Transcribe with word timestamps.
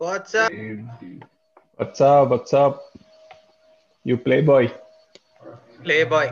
What's 0.00 0.34
up? 0.42 0.52
WhatsApp 1.78 2.26
WhatsApp 2.32 2.78
you 4.06 4.14
play 4.24 4.36
boy 4.50 4.68
play 5.84 5.96
boy 6.12 6.30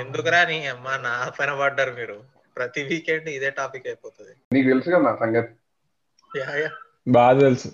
ఎందుకురా 0.00 0.40
నీ 0.50 0.56
అమ్మ 0.72 0.94
నా 1.04 1.12
పైన 1.36 1.52
పడ్డారు 1.60 1.92
మీరు? 1.98 2.16
ప్రతి 2.56 2.80
వీకెండ్ 2.88 3.28
ఇదే 3.34 3.50
టాపిక్ 3.58 3.86
అయిపోతుంది. 3.90 4.34
నీకు 4.54 4.66
తెలుసు 4.70 4.88
కదా 4.94 5.02
నా 5.08 5.12
సంగతి? 5.22 5.52
యా 6.30 6.48
యా 6.62 6.70
బాగా 7.16 7.38
తెలుసు. 7.46 7.68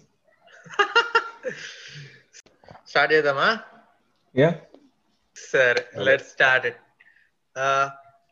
స్టార్ట్ 2.91 3.15
చేద్దామా? 3.15 3.49
యా 4.35 4.51
సరే 5.37 5.83
లెట్ 6.09 6.27
స్టార్ట్ 6.35 6.67
ఇట్ 6.71 6.81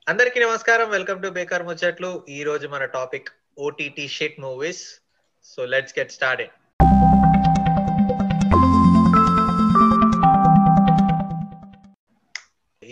అందరికీ 0.06 0.38
నమస్కారం. 0.46 0.88
వెల్కమ్ 0.96 1.22
టు 1.24 1.30
బేకార్ 1.38 1.68
ముచ్చట్లు 1.70 2.12
ఈ 2.36 2.40
రోజు 2.50 2.68
మన 2.74 2.84
topic 2.98 3.30
OTT 3.68 4.06
shit 4.18 4.38
movies 4.46 4.84
so 5.44 5.62
let's 5.74 5.96
get 6.00 6.14
started 6.18 6.54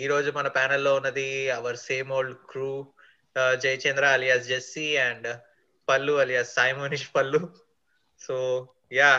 ఈ 0.02 0.08
రోజు 0.12 0.30
మన 0.36 0.48
ప్యానెల్లో 0.56 0.92
ఉన్నది 0.98 1.26
our 1.56 1.78
same 1.88 2.10
old 2.18 2.36
crew 2.50 2.70
Jayachandra 3.62 4.04
alias 4.16 4.48
Jessie 4.48 4.86
and 5.06 5.28
Pallu 5.88 6.12
alias 6.22 6.54
Sai 6.56 6.74
Manish 6.80 7.08
Pallu. 7.16 7.40
So 8.20 8.34
yeah 8.98 9.12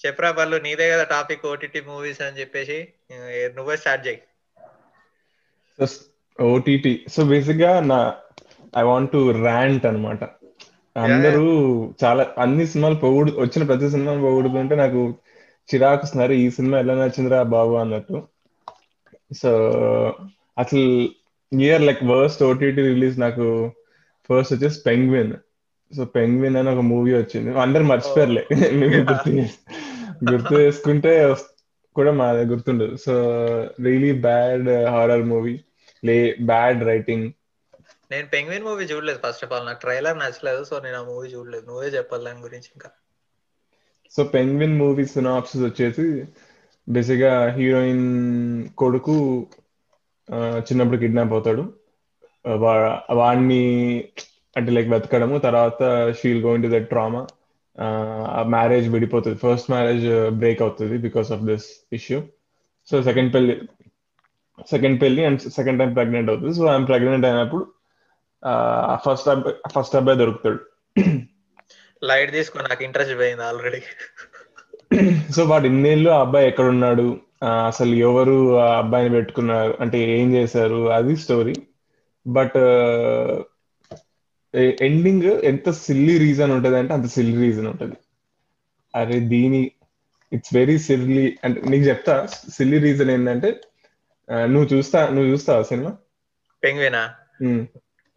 చెప్పరా 0.00 0.30
పల్లు 0.38 0.56
నీదే 0.66 0.86
కదా 0.92 1.04
టాపిక్ 1.14 1.46
ఓటీటీ 1.52 1.80
మూవీస్ 1.88 2.22
అని 2.26 2.38
చెప్పేసి 2.40 2.78
ఏ, 3.12 3.48
నువ్వే 3.56 3.76
స్టార్ట్ 3.82 4.06
చేయి. 4.06 4.20
ఓటీటీ 6.38 6.92
సో 7.14 7.20
బేసిక్గా 7.32 7.72
నా 7.90 7.98
ఐ 8.80 8.84
వాంట్ 8.90 9.12
టు 9.14 9.20
ర్యాంట్ 9.46 9.86
అన్నమాట. 9.90 10.22
అందరూ 10.96 11.46
చాలా 12.02 12.22
అన్ని 12.44 12.64
సినిమాలు 12.72 12.96
పొగుడు 13.04 13.30
వచ్చిన 13.42 13.62
ప్రతి 13.70 13.88
సినిమాలు 13.94 14.20
పొగుడుతుంటే 14.26 14.74
నాకు 14.84 15.00
చిరాకు 15.68 16.06
ఈ 16.44 16.46
సినిమా 16.56 16.76
ఎలా 16.84 16.94
నచ్చిందిరా 17.00 17.40
బాబు 17.56 17.74
అన్నట్టు. 17.84 18.16
సో 19.36 19.50
అసలు 20.58 21.08
year 21.60 21.82
like 21.82 22.04
worst 22.04 22.42
OTT 22.42 22.82
release 22.82 23.20
నాకు 23.20 23.72
ఫస్ట్ 24.32 24.54
వచ్చేసి 24.54 24.80
పెంగ్విన్ 24.86 25.34
సో 25.96 26.04
పెంగ్విన్ 26.04 26.56
అని 26.56 26.70
ఒక 26.70 26.80
మూవీ 26.80 27.14
వచ్చింది. 27.14 27.60
అందరు 27.60 27.82
మర్చిపోయారులే. 27.82 28.46
గుర్తు 28.54 29.30
గుర్తు 30.30 30.54
చేసుకుంటే 30.54 31.36
కూడా 31.96 32.12
మా 32.12 32.30
గుర్తుండదు. 32.32 32.96
So 32.96 33.12
really 33.82 34.12
bad 34.12 34.68
horror 34.68 35.22
movie 35.22 35.60
లే 36.04 36.36
బ్యాడ్ 36.40 36.84
రైటింగ్ 36.84 37.32
నేను 38.10 38.26
పెంగ్విన్ 38.26 38.64
మూవీ 38.64 38.84
చూడలేదు 38.84 39.20
ఫస్ట్ 39.26 39.44
ఆఫ్ 39.44 39.52
ఆల్ 39.52 39.66
నాకు 39.66 39.80
ట్రైలర్ 39.80 40.18
నచ్చలేదు 40.18 40.64
సో 40.64 40.80
నేను 40.80 40.96
ఆ 40.96 41.02
మూవీ 41.02 41.28
చూడలేదు. 41.28 41.66
నువ్వే 41.66 41.88
చెప్పాలి 41.88 42.24
దాని 42.24 42.38
గురించి 42.38 42.68
ఇంకా. 42.74 42.90
సో 44.16 44.24
పెంగ్విన్ 44.24 44.78
మూవీ 44.78 45.06
సినాప్సిస్ 45.06 45.64
వచ్చేసి 45.64 46.24
బేసిక్గా 46.88 47.32
హీరోయిన్ 47.56 48.06
కొడుకు 48.80 49.16
చిన్నప్పుడు 50.66 50.98
కిడ్నాప్ 51.02 51.34
అవుతాడు. 51.36 51.62
వాడిని 53.20 53.62
అంటే 54.56 54.70
లైక్ 54.76 54.88
వెతకడము 54.94 55.36
తర్వాత 55.46 55.80
she'll 56.18 56.40
going 56.46 56.64
to 56.66 56.70
that 56.74 56.88
trauma 56.92 57.22
ఆ 58.38 58.40
మ్యారేజ్ 58.54 58.86
విడిపోతుంది. 58.94 59.36
ఫస్ట్ 59.44 59.68
మ్యారేజ్ 59.74 60.06
బ్రేక్ 60.40 60.62
అవుతుంది 60.66 60.96
because 61.06 61.28
of 61.36 61.44
this 61.50 61.66
issue 61.98 62.18
so 62.88 63.02
second 63.08 63.30
పెళ్ళి 63.34 63.54
సెకండ్ 64.70 64.98
పెళ్ళి 65.02 65.22
అండ్ 65.26 65.40
సెకండ్ 65.58 65.78
టైం 65.80 65.92
ప్రెగ్నెంట్ 65.98 66.30
అవుతుంది. 66.30 66.54
సో 66.58 66.64
ఆమె 66.72 66.86
ప్రెగ్నెంట్ 66.90 67.26
అయినప్పుడు 67.28 67.64
ఫస్ట్ 69.04 69.28
అబ్బాయి 69.34 69.56
ఫస్ట్ 69.74 69.96
అబ్బాయి 69.98 70.20
దొరుకుతాడు. 70.22 70.60
లైట్ 72.10 72.30
తీసుకో 72.36 72.58
నాకు 72.68 72.82
ఇంట్రెస్ట్ 72.88 73.16
పోయింది 73.20 73.44
ఆల్రెడీ 73.48 73.80
సో 75.34 75.42
వాడు 75.44 75.66
ఇన్నేళ్ళు 75.70 76.08
ఆ 76.10 76.20
అబ్బాయి 76.20 76.46
ఎక్కడ 76.50 76.66
ఉన్నాడు 76.74 77.04
అసలు 77.68 77.92
ఎవరు 78.08 78.36
ఆ 78.62 78.68
అబ్బాయిని 78.78 79.10
పెట్టుకున్నారు? 79.14 79.72
అంటే 79.82 79.98
ఏం 80.16 80.28
చేశారు? 80.36 80.80
అది 80.96 81.14
స్టోరీ 81.24 81.54
బట్ 82.26 82.56
ఎండింగ్ 84.86 85.28
ఎంత 85.50 85.70
సిల్లీ 85.84 86.14
రీజన్ 86.24 86.52
ఉంటది 86.56 86.76
అంటే 86.80 86.92
అంత 86.94 87.08
సిల్లీ 87.16 87.36
రీజన్ 87.46 87.68
ఉంటది. 87.72 87.96
అరే 88.94 89.18
దీని 89.34 89.60
ఇట్స్ 90.32 90.52
వెరీ 90.54 90.76
సిల్లీ 90.88 91.26
అంటే 91.44 91.60
నీకు 91.70 91.84
చెప్తా 91.84 92.14
సిల్లీ 92.56 92.78
రీజన్ 92.86 93.10
ఏంటంటే 93.10 93.50
నువ్వు 94.52 94.68
చూస్తా 94.74 94.98
నువ్వు 95.14 95.28
చూస్తావా 95.32 95.62
సినిమా? 95.70 95.92
పెంగ్వినా? 96.62 97.02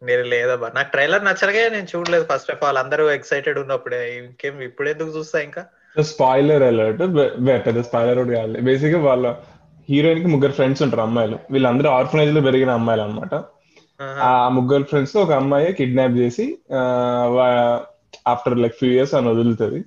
నేను 0.02 0.24
లేదబ్బా 0.32 0.68
నాకు 0.74 0.90
ట్రైలర్ 0.90 1.24
నచ్చలగే 1.24 1.62
నేను 1.74 1.88
చూడలేదు 1.92 2.26
ఫస్ట్ 2.32 2.52
ఆఫ్ 2.54 2.62
ఆల్ 2.66 2.78
అందరూ 2.82 3.04
ఎక్సైటెడ్ 3.10 3.58
ఉన్నప్పుడే. 3.58 4.02
ఇంకేం 4.20 4.56
ఇప్పుడు 4.68 4.88
ఎందుకు 4.88 5.10
చూస్తా 5.18 5.38
ఇంకా? 5.48 5.62
స్పాయిలర్ 6.02 6.62
అలర్ట్ 6.62 7.02
పెద్ద 7.66 7.80
స్పాయిలర్ 7.80 8.18
కూడా 8.18 8.40
కాదు. 8.40 8.60
బేసిక్గా 8.60 9.00
వాళ్ళ 9.00 9.26
హీరోయిన్కి 9.88 10.28
ముగ్గురు 10.28 10.52
ఫ్రెండ్స్ 10.52 10.82
ఉంటారు 10.82 11.02
అమ్మాయిలు. 11.02 11.38
వీళ్ళందరూ 11.50 11.88
ఆర్ఫనైజ్లో 11.90 12.40
పెరిగిన 12.40 12.70
అమ్మాయిలు 12.70 13.04
అన్నమాట. 13.04 13.34
ఆహా. 14.00 14.20
ఆ 14.22 14.48
ముగ్గురు 14.48 14.82
ఫ్రెండ్స్ 14.82 15.16
ఒక 15.16 15.32
అమ్మాయి 15.32 15.72
కిడ్నాప్ 15.72 16.12
చేసి 16.12 16.46
ఆఫ్టర్ 18.26 18.58
లైక్ 18.58 18.74
ఫ్యూ 18.74 18.90
ఇయర్స్ 18.90 19.14
అని 19.14 19.28
వదులుతుంది. 19.28 19.80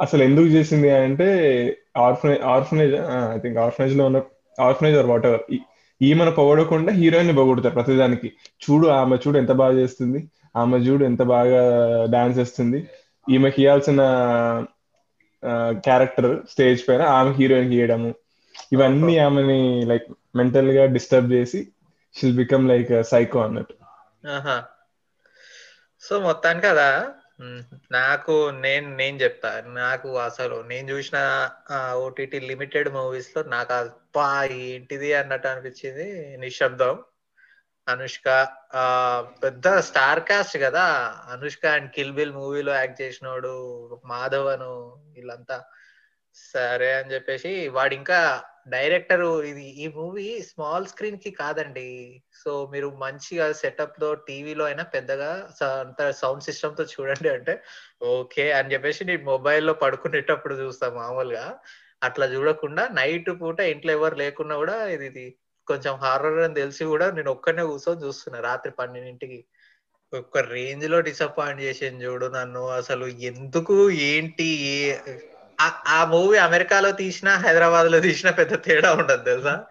అసలు 0.00 0.22
ఎందుకు 0.22 0.46
చేసింది 0.46 0.90
అంటే 0.90 1.28
ఆర్ఫనైజ్ 1.96 2.42
ఆర్ఫనైజ్ 2.42 2.94
ఐ 3.34 3.38
థింక్ 3.38 3.58
ఆర్ఫనైజ్లో 3.58 4.06
ఉన్న 4.06 4.18
ఆర్ఫనైజ్ 4.60 4.96
ఆర్ 4.98 5.06
వాట్ 5.06 5.26
ఎవర్ 5.26 5.56
ఈమెను 6.00 6.30
పొగడకుండా 6.30 6.92
హీరోయిన్ని 6.92 7.34
పొగుడతారు 7.34 7.74
ప్రతిదానికి. 7.74 8.32
చూడు 8.64 8.86
ఆమె 8.88 9.16
చూడు 9.16 9.38
ఎంత 9.38 9.52
బాగా 9.52 9.78
చేస్తుంది. 9.78 10.20
ఆమె 10.56 10.78
చూడు 10.78 11.04
ఎంత 11.04 11.22
బాగా 11.22 11.60
డాన్స్ 12.10 12.38
చేస్తుంది. 12.38 12.78
ఈమెకి 13.30 13.62
ఇవ్వాల్సిన 13.62 14.00
క్యారెక్టర్ 15.78 16.46
స్టేజ్ 16.50 16.88
పైన 16.88 17.02
ఆమె 17.02 17.30
హీరోయిన్ 17.30 17.72
ఇవ్వడము 17.72 18.14
ఇవన్నీ 18.72 19.18
ఆమెని 19.18 19.86
లైక్ 19.86 20.06
మెంటల్గా 20.36 20.86
డిస్టర్బ్ 20.86 21.32
చేసి 21.32 21.68
షిల్ 22.18 22.36
బికమ్ 22.36 22.68
లైక్ 22.68 23.04
సైకో 23.04 23.40
అన్నట్టు. 23.40 23.74
ఆహా. 24.28 24.64
సో 26.00 26.20
మొత్తానికి 26.20 26.66
కదా 26.66 27.12
నాకు 27.92 28.50
నేను 28.50 28.96
నేను 28.96 29.16
చెప్తా. 29.16 29.62
నాకు 29.66 30.16
అసలు 30.18 30.64
నేను 30.66 30.90
చూసిన 30.90 31.50
ఓటీటీ 31.94 32.40
లిమిటెడ్ 32.40 32.88
మూవీస్లో 32.88 33.42
నాకు 33.42 33.72
అబ్బా 33.72 34.44
ఏంటిది 34.44 35.14
అన్నట్టు 35.14 35.48
అనిపించింది 35.48 36.36
నిశ్శబ్దం. 36.36 36.98
అనుష్క 37.88 38.28
ఆ 38.80 38.84
పెద్ద 39.44 39.66
స్టార్ 39.88 40.20
కాస్ట్ 40.30 40.56
కదా. 40.66 40.84
అనుష్క 41.34 41.64
అండ్ 41.76 41.90
కిల్ 41.96 42.14
బిల్ 42.18 42.34
మూవీలో 42.40 42.72
యాక్ట్ 42.74 43.02
చేసినోడు 43.02 43.52
మాధవ్ 44.12 44.48
అను 44.54 44.70
వీళ్ళంతా. 45.14 45.58
సరే 46.36 46.88
అని 46.98 47.12
చెప్పేసి 47.14 47.50
వాడు 47.76 47.94
ఇంకా 47.94 48.18
డైరెక్టర్ 48.74 49.22
ఇది 49.50 49.64
ఈ 49.84 49.86
మూవీ 49.98 50.26
స్మాల్ 50.48 50.86
స్క్రీన్కి 50.92 51.30
కాదండి. 51.40 51.88
సో 52.42 52.50
మీరు 52.72 52.88
మంచిగా 53.04 53.46
సెటప్లో 53.62 54.08
టీవీలో 54.28 54.64
అయినా 54.64 54.84
పెద్దగా 54.96 55.30
అంత 55.84 56.10
సౌండ్ 56.22 56.46
సిస్టమ్తో 56.48 56.84
చూడండి 56.94 57.28
అంటే 57.36 57.54
ఓకే 58.16 58.46
అని 58.58 58.72
చెప్పేసి 58.74 59.04
నేను 59.10 59.24
మొబైల్లో 59.32 59.74
పడుకునేటప్పుడు 59.84 60.56
చూస్తాం 60.62 60.94
మామూలుగా. 61.00 61.46
అట్లా 62.06 62.26
చూడకుండా 62.34 62.82
నైట్ 62.98 63.30
పూట 63.40 63.60
ఇంట్లో 63.74 63.92
ఎవరు 63.98 64.16
లేకున్నా 64.24 64.56
కూడా 64.62 64.76
ఇది 64.94 65.06
ఇది 65.12 65.26
కొంచెం 65.66 65.94
హారర్ 65.94 66.38
అని 66.38 66.54
తెలిసి 66.54 66.84
కూడా 66.84 67.10
నేను 67.10 67.30
ఒక్కనే 67.30 67.62
కూర్చొని 67.62 68.06
చూస్తున్నా. 68.06 68.40
రాత్రి 68.40 68.72
పన్నెండింటికి. 68.72 69.44
ఒక 70.14 70.38
రేంజ్లో 70.38 71.00
డిసప్పాయింట్ 71.00 71.62
చేసింది 71.62 72.04
చూడు 72.04 72.26
నన్ను. 72.26 72.68
అసలు 72.68 73.06
ఎందుకు 73.06 73.90
ఏంటి 73.90 74.98
ఆ- 75.60 76.04
మూవీ 76.04 76.38
అమెరికాలో 76.38 76.90
తీసినా 76.90 77.34
హైదరాబాద్లో 77.34 78.00
తీసినా 78.00 78.32
పెద్ద 78.32 78.64
తేడా 78.64 78.94
ఉండదు 78.94 79.24
తెలుసా? 79.24 79.64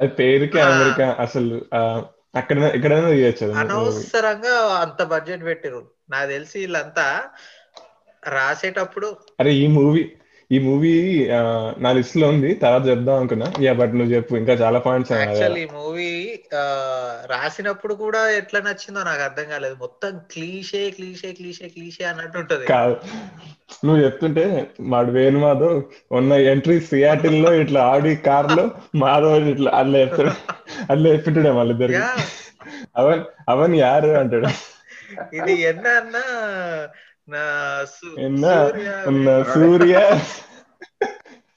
అది 0.00 0.08
పేరుకి. 0.08 0.60
అమెరికా 0.60 1.16
అసలు 1.20 1.64
అక్కడ 2.34 2.58
ఎక్కడైనా 2.58 3.10
తీయచ్చు. 3.10 3.52
అనవసరంగా 3.52 4.74
అంత 4.74 5.02
బడ్జెట్ 5.02 5.44
పెట్టిరు 5.44 5.90
నాకు 6.10 6.28
తెలిసి 6.28 6.58
వీళ్ళంతా 6.58 7.24
రాసేటప్పుడు 8.26 9.16
అరే 9.40 9.52
ఈ 9.52 9.66
మూవీ 9.66 10.16
ఈ 10.50 10.58
మూవీ 10.58 10.92
నా 11.78 11.90
లిస్ట్లో 11.92 12.26
ఉంది. 12.28 12.50
తర్వాత 12.54 12.84
చెప్దాం 12.86 13.16
అనుకున్నా. 13.16 13.48
యా 13.60 13.72
బట్ 13.80 13.94
నువ్వు 13.94 14.12
చెప్పు. 14.14 14.34
ఇంకా 14.36 14.54
చాలా 14.54 14.78
పాయింట్స్ 14.78 15.12
ఈ 15.58 15.66
మూవీ 15.72 16.10
రాసినప్పుడు 17.32 17.94
కూడా 17.94 18.20
ఎట్లా 18.30 18.60
నచ్చిందో 18.60 19.02
నాకు 19.02 19.22
అర్థం 19.22 19.46
కాలేదు. 19.50 19.76
మొత్తం 19.80 20.12
క్లీషే 20.32 20.90
క్లీషే 20.90 21.32
క్లీషే 21.32 21.68
క్లీషే 21.68 22.04
అన్నట్టు 22.04 22.38
ఉంటది. 22.38 22.64
కాదు. 22.66 22.96
నువ్వు 23.84 24.00
చెప్తుంటే 24.04 24.44
వాడు 24.92 25.10
వేణు 25.10 25.38
మాధవ్ 25.38 25.76
ఉన్న 26.12 26.32
ఎంట్రీ 26.52 26.80
సియాటిల్లో 26.90 27.54
ఇట్లా 27.54 27.80
ఆడి 27.92 28.16
కార్లో 28.28 28.64
మాధవ్ 28.94 29.48
ఇట్లా 29.48 29.70
అట్లా 29.72 29.98
చెప్తాడు. 29.98 30.32
అట్లా 30.92 31.08
చెప్పింటాడే 31.08 31.50
వాళ్ళిద్దరు 31.50 31.94
యా. 31.98 32.08
అవన్ 32.96 33.22
అవన్ 33.48 33.76
యారు 33.76 34.10
అంటాడు. 34.20 34.50
ఇది 35.34 35.52
ఎన్న 35.62 35.86
అన్నా 36.00 36.24
ఎన్న 37.28 38.44
సూర్య 38.58 38.90
ఉన్న 39.08 39.28
సూర్య? 39.54 39.96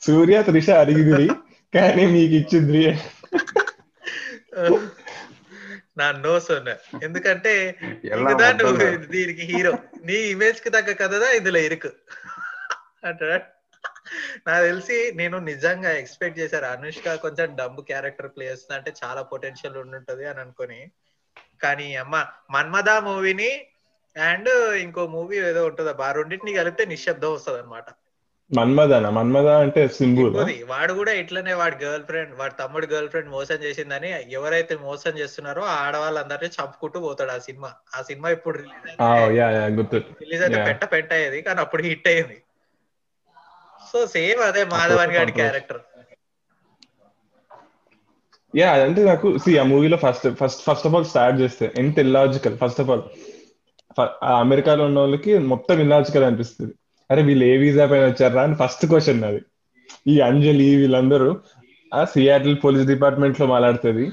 సూర్య 0.02 0.38
త్రిష 0.44 0.70
అడిగిదిరి 0.82 1.28
కానీ 1.74 2.04
మీకు 2.16 2.34
ఇచ్చింది 2.34 2.82
నా 6.00 6.08
నో 6.26 6.34
సొన్న 6.40 6.70
ఎందుకంటే 7.06 7.54
నువ్వు. 8.60 8.86
దీనికి 9.14 9.44
హీరో. 9.52 9.72
నీ 10.06 10.18
ఇమేజ్కి 10.34 10.70
తగ్గ 10.70 10.92
కథదా 10.94 11.30
ఇందులో 11.32 11.60
ఇరుకు? 11.60 11.92
అంటాడు 13.06 13.40
నాకు 14.48 14.64
తెలిసి 14.66 14.98
నేను 15.16 15.38
నిజంగా 15.50 15.92
ఎక్స్పెక్ట్ 15.92 16.40
చేశారు 16.40 16.66
అనుష్క 16.66 17.16
కొంచెం 17.16 17.50
డబ్బు 17.56 17.82
క్యారెక్టర్ 17.82 18.30
ప్లే 18.36 18.46
చేస్తుంది 18.50 18.78
అంటే 18.78 18.92
చాలా 19.04 19.22
పొటెన్షియల్ 19.32 19.78
ఉండుంటది 19.78 20.26
అని 20.28 20.40
అనుకొని. 20.40 20.80
కానీ 21.64 21.88
అమ్మ 21.96 22.16
మన్మద 22.52 22.90
మూవీని 23.08 23.52
అండ్ 24.16 24.50
ఇంకో 24.84 25.02
మూవీ 25.14 25.36
ఏదో 25.50 25.62
ఉంటుందా? 25.70 25.94
బా 26.00 26.08
రెండింటిని 26.18 26.60
కలిపితే 26.60 26.86
నిశ్శబ్దం 26.92 27.34
వస్తుంది 27.36 27.60
అనమాట 27.62 27.88
మన్మదన 28.52 29.10
మన్మద 29.18 29.50
అంటే 29.64 29.82
సింబుల్ 29.98 30.32
వాడు 30.72 30.94
కూడా 30.98 31.12
ఇట్లనే 31.22 31.54
వాడి 31.60 31.76
గర్ల్ 31.84 32.04
ఫ్రెండ్ 32.04 32.34
వాడి 32.40 32.56
తమ్ముడు 32.58 32.88
గర్ల్ 32.94 33.10
ఫ్రెండ్ 33.10 33.30
మోసం 33.36 33.58
చేసిందని 33.66 34.10
ఎవరైతే 34.38 34.76
మోసం 34.88 35.14
చేస్తున్నారో 35.20 35.62
ఆ 35.66 35.76
ఆడవాళ్ళందరినీ 35.86 36.50
చంపుకుంటూ 36.58 37.00
పోతాడు 37.06 37.32
ఆ 37.32 37.40
సినిమా. 37.48 37.70
ఆ 37.96 38.02
సినిమా 38.10 38.30
ఇప్పుడు 38.38 38.58
రిలీజ్ 40.22 40.44
అయితే. 40.48 40.60
పెట్ట 40.70 40.84
పెట్ట 40.96 41.12
అయ్యేది 41.20 41.40
కానీ 41.48 41.62
అప్పుడు 41.62 41.84
హిట్ 41.88 42.08
అయ్యింది. 42.08 42.38
సో 43.90 44.00
సేమ్ 44.16 44.42
అదే 44.50 44.64
మాధవన్ 44.74 45.16
గారి 45.18 45.34
క్యారెక్టర్. 45.40 45.82
యా 48.54 48.70
అంటే 48.86 49.02
నాకు 49.04 49.28
సి 49.44 49.52
ఆ 49.58 49.66
మూవీలో 49.70 49.98
first 49.98 50.26
first 50.40 50.62
first 50.66 50.88
of 50.88 50.96
all 50.96 51.06
start 51.12 51.38
చేస్తే 51.42 51.66
ఎంత 51.78 51.98
ఇల్లాజికల్ 52.00 52.56
ఫస్ట్ 52.58 52.82
ఆఫ్ 52.82 52.90
ఆల్ 52.90 53.04
అమెరికాలో 54.24 54.86
ఉన్న 54.86 55.00
వాళ్ళకి 55.00 55.38
మొత్తం 55.38 55.80
ఇల్లాజికల్ 55.80 56.24
అనిపిస్తుంది. 56.24 56.74
అరే 57.12 57.24
వీళ్ళు 57.24 57.46
ఏ 57.46 57.58
వీసా 57.58 57.86
పైన 57.86 58.06
వచ్చారా 58.06 58.42
అని 58.42 58.56
ఫస్ట్ 58.56 58.86
క్వశ్చన్ 58.86 59.24
అది 59.24 59.42
ఈ 60.08 60.20
అంజలి 60.20 60.76
వీళ్ళందరూ 60.76 61.38
ఆ 61.94 62.06
సియాటిల్ 62.06 62.58
పోలీస్ 62.64 62.88
డిపార్ట్మెంట్లో 62.88 63.48
మాట్లాడుతుంది. 63.48 64.12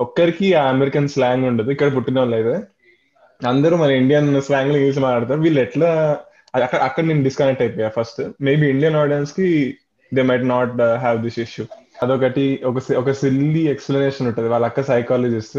ఒక్కరికి 0.00 0.54
ఆ 0.54 0.68
అమెరికన్ 0.68 1.08
స్లాంగ్ 1.08 1.44
ఉండదు. 1.44 1.70
ఇక్కడ 1.70 1.96
పుట్టిన 1.96 2.18
వాళ్ళు 2.18 2.36
అయితే. 2.36 2.62
అందరూ 3.48 3.76
మన 3.76 3.90
ఇండియన్ 3.90 4.42
స్లాంగ్లో 4.42 4.76
ఇంగ్లీష్ 4.76 4.98
మాట్లాడతారు. 4.98 5.40
వీళ్ళు 5.40 5.60
ఎట్లా 5.60 6.18
అది 6.54 6.64
అక్కడ 6.64 6.78
అక్కడ 6.78 7.04
నేను 7.04 7.22
డిస్కనెక్ట్ 7.22 7.62
అయిపోయా 7.62 7.88
ఫస్ట్ 7.88 8.42
మేబీ 8.42 8.66
ఇండియన్ 8.66 8.96
ఆడియన్స్కి 8.96 9.76
they 10.14 10.22
might 10.22 10.44
not 10.44 10.80
have 10.80 11.22
this 11.22 11.38
issue 11.38 11.66
అదొకటి 12.02 12.60
ఒక 12.64 12.78
సి- 12.78 12.96
ఒక 12.96 13.10
సిల్లీ 13.10 13.68
ఎక్స్ప్లెనేషన్ 13.68 14.26
ఉంటుంది. 14.26 14.48
వాళ్ళ 14.48 14.66
అక్క 14.66 14.82
సైకాలజిస్ట్ 14.82 15.58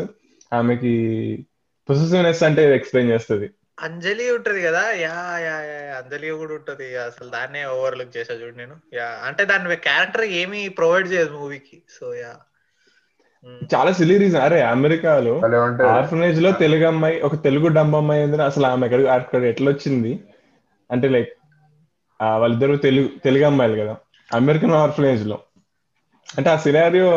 ఆమెకి 0.54 1.46
పొసెసివ్నెస్ 1.90 2.44
అంటే 2.48 2.64
ఎక్స్ప్లెయిన్ 2.76 3.12
చేస్తుంది 3.12 3.48
అంజలి 3.84 4.26
ఉంటది 4.32 4.62
కదా 4.62 4.82
యా 5.00 5.14
యా 5.44 5.56
యా 5.68 5.78
అంజలి 6.00 6.28
కూడా 6.34 6.54
ఉంటది. 6.54 6.88
అసలు 7.06 7.30
దాన్నే 7.30 7.62
ఓవర్లుక్ 7.76 8.16
చేసా 8.18 8.34
చూడు 8.42 8.56
నేను. 8.58 8.76
యా 8.94 9.08
అంటే 9.28 9.44
దాని 9.46 9.78
క్యారెక్టర్ 9.88 10.26
ఏమీ 10.42 10.62
ప్రొవైడ్ 10.80 11.08
చేయదు 11.14 11.34
మూవీకి 11.38 11.78
సో 11.96 12.08
యా. 12.16 12.34
చాలా 13.74 13.92
సిల్లీ 13.92 14.16
రీజన్ 14.18 14.42
అరే 14.42 14.60
అమెరికాలో 14.72 15.34
ఆర్ఫనేజ్లో 15.92 16.50
తెలుగు 16.60 16.86
అమ్మాయి 16.86 17.16
ఒక 17.22 17.36
తెలుగు 17.44 17.68
డంబ 17.78 17.96
అమ్మాయి 17.96 18.24
అసలు 18.48 18.66
ఆమె 18.68 18.86
ఎక్కడ 18.88 19.08
అక్కడ 19.16 19.44
ఎట్లా 19.44 19.70
వచ్చింది 19.72 20.12
అంటే 20.90 21.08
లైక్ 21.10 21.32
వాళ్ళిద్దరు 22.36 22.76
తెలుగు 22.86 23.08
తెలుగు 23.24 23.46
అమ్మాయిలు 23.46 23.78
కదా. 23.82 23.94
అమెరికన్ 24.30 24.76
ఆర్ఫనేజ్లో. 24.82 25.38
అంటే 26.30 26.50
ఆ 26.50 26.58
సినారియో 26.58 27.08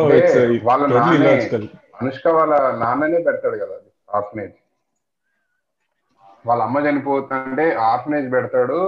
ఇలాజికల్ 1.17 1.67
అనుష్క 2.01 2.27
వాళ్ళ 2.37 2.53
నాన్ననే 2.79 3.19
పెడతాడు 3.21 3.57
కదా 3.57 3.77
ఆర్ఫనేజ్. 4.15 4.55
వాళ్ళ 6.47 6.61
అమ్మ 6.63 6.79
చనిపోతుంటే 6.87 7.67
ఆర్ఫనేజ్ 7.91 8.27
పెడతాడు 8.33 8.79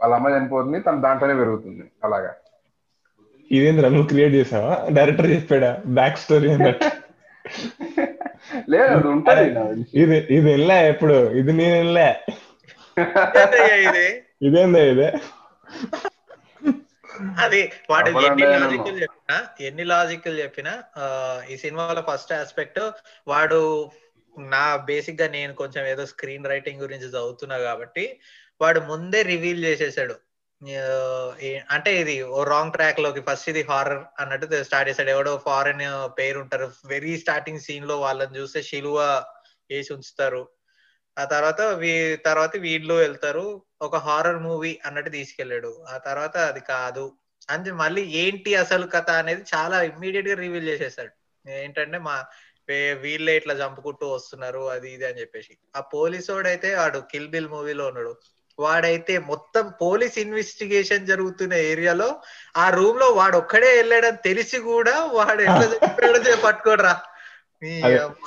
వాళ్ళ 0.00 0.12
అమ్మ 0.18 0.28
చనిపోతుంది 0.36 0.78
తన 0.80 1.00
దాంట్లోనే 1.06 1.34
పెరుగుతుంది. 1.40 1.84
అలాగా. 2.04 2.32
ఇదేంద్రా 3.50 3.88
నువ్వు 3.94 4.08
క్రియేట్ 4.08 4.34
చేసావా? 4.34 4.74
డైరెక్టర్ 4.96 5.28
చెప్పాడా? 5.30 5.70
బ్యాక్ 5.98 6.18
స్టోరీ 6.18 6.48
అన్నట్టు. 6.52 6.90
లేదు 8.70 8.90
అది 8.96 9.08
ఉంటది. 9.14 9.44
ఇది 10.02 10.16
ఇది 10.36 10.46
వెళ్ళా 10.50 10.76
ఎప్పుడు? 10.92 11.18
ఇది 11.40 11.52
నేను 11.60 11.76
వెళ్ళా. 11.82 12.08
ఇది? 13.88 14.06
ఇదేందా 14.46 14.82
ఇదే? 14.92 15.08
అది 17.44 17.60
వాడు 17.90 18.08
అప్పుడు 18.10 18.26
ఎన్ని 18.26 18.46
లాజికల్ 18.52 18.96
చెప్పినా? 19.02 19.36
ఎన్ని 19.68 19.84
లాజికల్ 19.92 20.36
చెప్పినా 20.38 20.72
ఈ 21.50 21.56
సినిమాలో 21.64 22.02
ఫస్ట్ 22.10 22.32
ఆస్పెక్ట్ 22.32 22.80
వాడు 23.28 23.60
నా 24.38 24.76
బేసిక్గా 24.76 25.28
నేను 25.28 25.54
కొంచెం 25.54 25.86
ఏదో 25.86 26.06
స్క్రీన్ 26.06 26.46
రైటింగ్ 26.46 26.80
గురించి 26.80 27.08
చదువుతున్నా 27.08 27.58
కాబట్టి 27.58 28.20
వాడు 28.60 28.80
ముందే 28.80 29.22
రివీల్ 29.22 29.64
చేసేసాడు. 29.64 30.14
అంటే 31.70 32.00
ఇది 32.00 32.22
ఓ 32.22 32.44
రాంగ్ 32.44 32.72
ట్రాక్లోకి 32.72 33.20
ఫస్ట్ 33.20 33.48
ఇది 33.48 33.62
హారర్ 33.62 34.04
అన్నట్టు 34.20 34.62
స్టార్ట్ 34.62 34.90
చేశాడు 34.90 35.10
ఎవడో 35.10 35.42
ఫారెన్ 35.44 36.18
పేరు 36.18 36.40
ఉంటారు 36.40 36.72
వెరీ 36.84 37.18
స్టార్టింగ్ 37.18 37.60
సీన్లో 37.60 38.00
వాళ్ళని 38.00 38.38
చూస్తే 38.38 38.62
శిలువ 38.62 39.24
వేసి 39.70 39.92
ఉంచుతారు. 39.92 40.48
ఆ 41.18 41.24
తర్వాత 41.24 41.60
వీ 41.60 42.16
తర్వాత 42.16 42.56
వీళ్ళు 42.56 42.94
వెళ్తారు. 42.94 43.62
ఒక 43.82 43.96
హారర్ 43.96 44.36
మూవీ 44.36 44.78
అన్నట్టు 44.86 45.10
తీసుకెళ్ళాడు. 45.10 45.84
ఆ 45.88 45.98
తర్వాత 45.98 46.36
అది 46.36 46.60
కాదు. 46.60 47.12
అంటే 47.50 47.72
మళ్ళీ 47.72 48.02
ఏంటి 48.02 48.54
అసలు 48.54 48.86
కథ 48.86 49.10
అనేది 49.10 49.42
చాలా 49.54 49.82
ఇమ్మీడియట్గా 49.82 50.34
రివీల్ 50.34 50.68
చేసేసాడు. 50.68 51.12
ఏంటంటే 51.50 51.98
మా 51.98 52.24
వీళ్ళే 52.68 53.36
ఇట్లా 53.36 53.54
చంపుకుంటూ 53.54 54.14
వస్తున్నారు 54.14 54.58
అది 54.58 54.92
ఇది 54.92 55.04
అని 55.04 55.20
చెప్పేసి. 55.20 55.58
ఆ 55.76 55.80
పోలీస్ 55.80 56.30
వాడైతే 56.30 56.74
వాడు 56.74 56.98
కిల్ 56.98 57.28
బిల్ 57.28 57.48
మూవీలో 57.48 57.86
ఉన్నాడు. 57.86 58.14
వాడైతే 58.58 59.18
మొత్తం 59.18 59.72
పోలీస్ 59.80 60.18
ఇన్వెస్టిగేషన్ 60.18 61.06
జరుగుతున్న 61.06 61.54
ఏరియాలో 61.54 62.08
ఆ 62.56 62.70
రూమ్లో 62.70 63.06
వాడు 63.06 63.36
ఒక్కడే 63.36 63.76
వెళ్ళాడని 63.76 64.16
తెలిసి 64.16 64.58
కూడా 64.58 65.04
వాడు 65.04 65.42
ఎట్లా 65.42 65.66
చెప్పాడో 65.74 66.36
పట్టుకోడరా. 66.46 66.94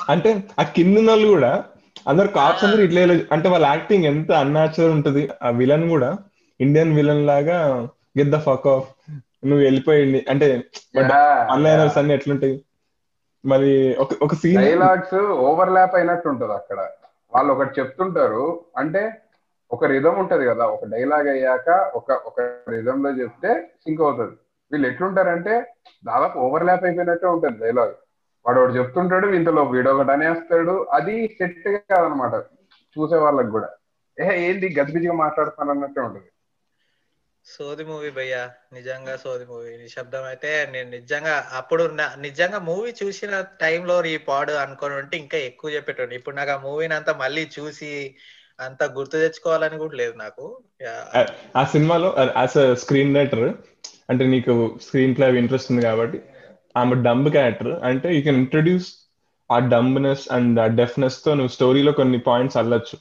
అంటే 0.09 0.43
ఆ 0.59 0.63
కింద 0.63 1.09
వాళ్ళు 1.09 1.27
కూడా 1.27 1.63
అందరు 2.07 2.27
కాప్స్ 2.27 2.63
అందరూ 2.63 2.81
ఇట్లా 2.83 3.01
అంటే 3.31 3.49
వాళ్ళ 3.49 3.65
యాక్టింగ్ 3.65 4.05
ఎంత 4.05 4.31
అన్యాచురల్ 4.31 4.91
ఉంటది. 4.91 5.29
ఆ 5.43 5.49
విలన్ 5.49 5.89
కూడా 5.89 6.17
ఇండియన్ 6.59 6.95
విలన్ 6.95 7.27
లాగా 7.27 7.57
గెట్ 8.19 8.29
ద 8.29 8.39
ఫక్ 8.39 8.67
ఆఫ్ 8.67 8.87
నువ్వు 9.45 9.63
వెళ్ళిపోయింది 9.63 10.25
అంటే 10.29 10.63
అన్లైనర్స్ 11.53 11.97
అన్ని 11.97 12.13
ఎట్లుంటాయి? 12.13 12.55
మరి 13.45 13.95
ఒక 13.99 14.11
ఒక 14.21 14.33
సీన్ 14.33 14.61
డైలాగ్స్ 14.61 15.15
ఓవర్ 15.49 15.69
ల్యాప్ 15.69 15.95
అయినట్టు 15.95 16.29
ఉంటది 16.29 16.53
అక్కడ. 16.53 16.79
వాళ్ళు 17.33 17.53
ఒకటి 17.53 17.81
చెప్తుంటారు 17.81 18.63
అంటే 18.77 19.21
ఒక 19.71 19.85
రిధం 19.85 20.19
ఉంటది 20.19 20.45
కదా 20.45 20.65
ఒక 20.65 20.85
డైలాగ్ 20.85 21.27
అయ్యాక 21.27 21.69
ఒక 21.95 22.11
ఒక 22.11 22.39
రిధం 22.69 23.03
లో 23.03 23.09
చెప్తే 23.09 23.51
సింక్ 23.83 24.01
అవుతుంది. 24.01 24.35
వీళ్ళు 24.71 24.87
ఎట్లుంటారంటే 24.87 25.73
దాదాపు 26.05 26.39
ఓవర్ 26.39 26.65
ల్యాప్ 26.65 26.83
అయిపోయినట్టే 26.83 27.27
ఉంటుంది 27.27 27.59
డైలాగ్ 27.59 27.93
వాడు 28.45 28.59
ఒకటి 28.59 28.77
చెప్తుంటాడు 28.77 29.27
ఇంతలో 29.27 29.63
వీడు 29.63 29.89
ఒకటి 29.89 30.11
అనేస్తాడు 30.11 30.83
అది 30.91 31.27
సెట్ 31.27 31.67
కాదనమాట. 31.91 32.35
చూసే 32.95 33.17
వాళ్ళకి 33.17 33.49
కూడా. 33.49 33.69
ఏ 34.19 34.49
ఏంది 34.49 34.75
గజిబిజిగా 34.79 35.13
మాట్లాడుతాను 35.13 35.71
అన్నట్టే 35.71 36.01
ఉంటది. 36.01 36.29
సోది 37.47 37.83
మూవీ 37.89 38.09
భయ్యా 38.11 38.43
నిజంగా 38.73 39.13
సోది 39.23 39.45
మూవీ. 39.49 39.71
నిశ్శబ్దం 39.81 40.23
అయితే 40.29 40.51
నేను 40.73 40.89
నిజంగా 40.95 41.35
అప్పుడు 41.59 41.83
నిజంగా 42.25 42.59
మూవీ 42.69 42.91
చూసిన 43.01 43.33
టైంలో 43.63 43.95
ఈ 44.13 44.17
పాడు 44.29 44.53
అనుకొని 44.63 44.95
ఉంటే 45.01 45.15
ఇంకా 45.23 45.39
ఎక్కువ 45.49 45.75
చెప్పేటోడు 45.75 46.15
ఇప్పుడు 46.19 46.35
నాకు 46.35 46.53
ఆ 46.55 46.59
మూవీని 46.65 46.95
అంతా 46.99 47.13
మళ్ళీ 47.23 47.43
చూసి 47.57 47.91
అంత 48.59 48.83
గుర్తు 48.97 49.21
తెచ్చుకోవాలని 49.23 49.77
కూడా 49.83 49.95
లేదు 50.01 50.15
నాకు. 50.17 50.43
ఆ 51.55 51.63
సినిమాలో 51.73 52.09
యాజ్ 52.37 52.57
అ 52.57 52.67
స్క్రీన్ 52.83 53.15
రైటర్ 53.17 53.45
అంటే 54.09 54.23
నీకు 54.33 54.53
స్క్రీన్ 54.85 55.15
ప్లే 55.17 55.27
ఇంట్రెస్ట్ 55.41 55.71
ఉంది 55.71 55.83
కాబట్టి 55.87 56.17
ఆమె 56.75 56.95
డంబ్ 57.07 57.29
క్యారెక్టర్ 57.29 57.73
అంటే 57.89 58.07
యూ 58.15 58.21
కెన్ 58.23 58.39
ఇంట్రడ్యూస్ 58.43 58.87
ఆ 59.49 59.59
డంబ్నెస్ 59.73 60.23
అండ్ 60.31 60.59
ఆ 60.59 60.67
డెఫ్నెస్తో 60.79 61.33
నువ్వు 61.33 61.53
స్టోరీలో 61.53 61.91
కొన్ని 61.91 62.19
పాయింట్స్ 62.29 62.57
అల్లొచ్చు. 62.57 62.97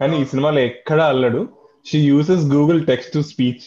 కానీ 0.00 0.14
ఈ 0.22 0.24
సినిమాలో 0.24 0.60
ఎక్కడా 0.70 1.04
అల్లడు. 1.06 1.40
She 1.86 1.98
uses 2.04 2.44
Google 2.54 2.80
text 2.86 3.14
to 3.14 3.20
speech 3.32 3.64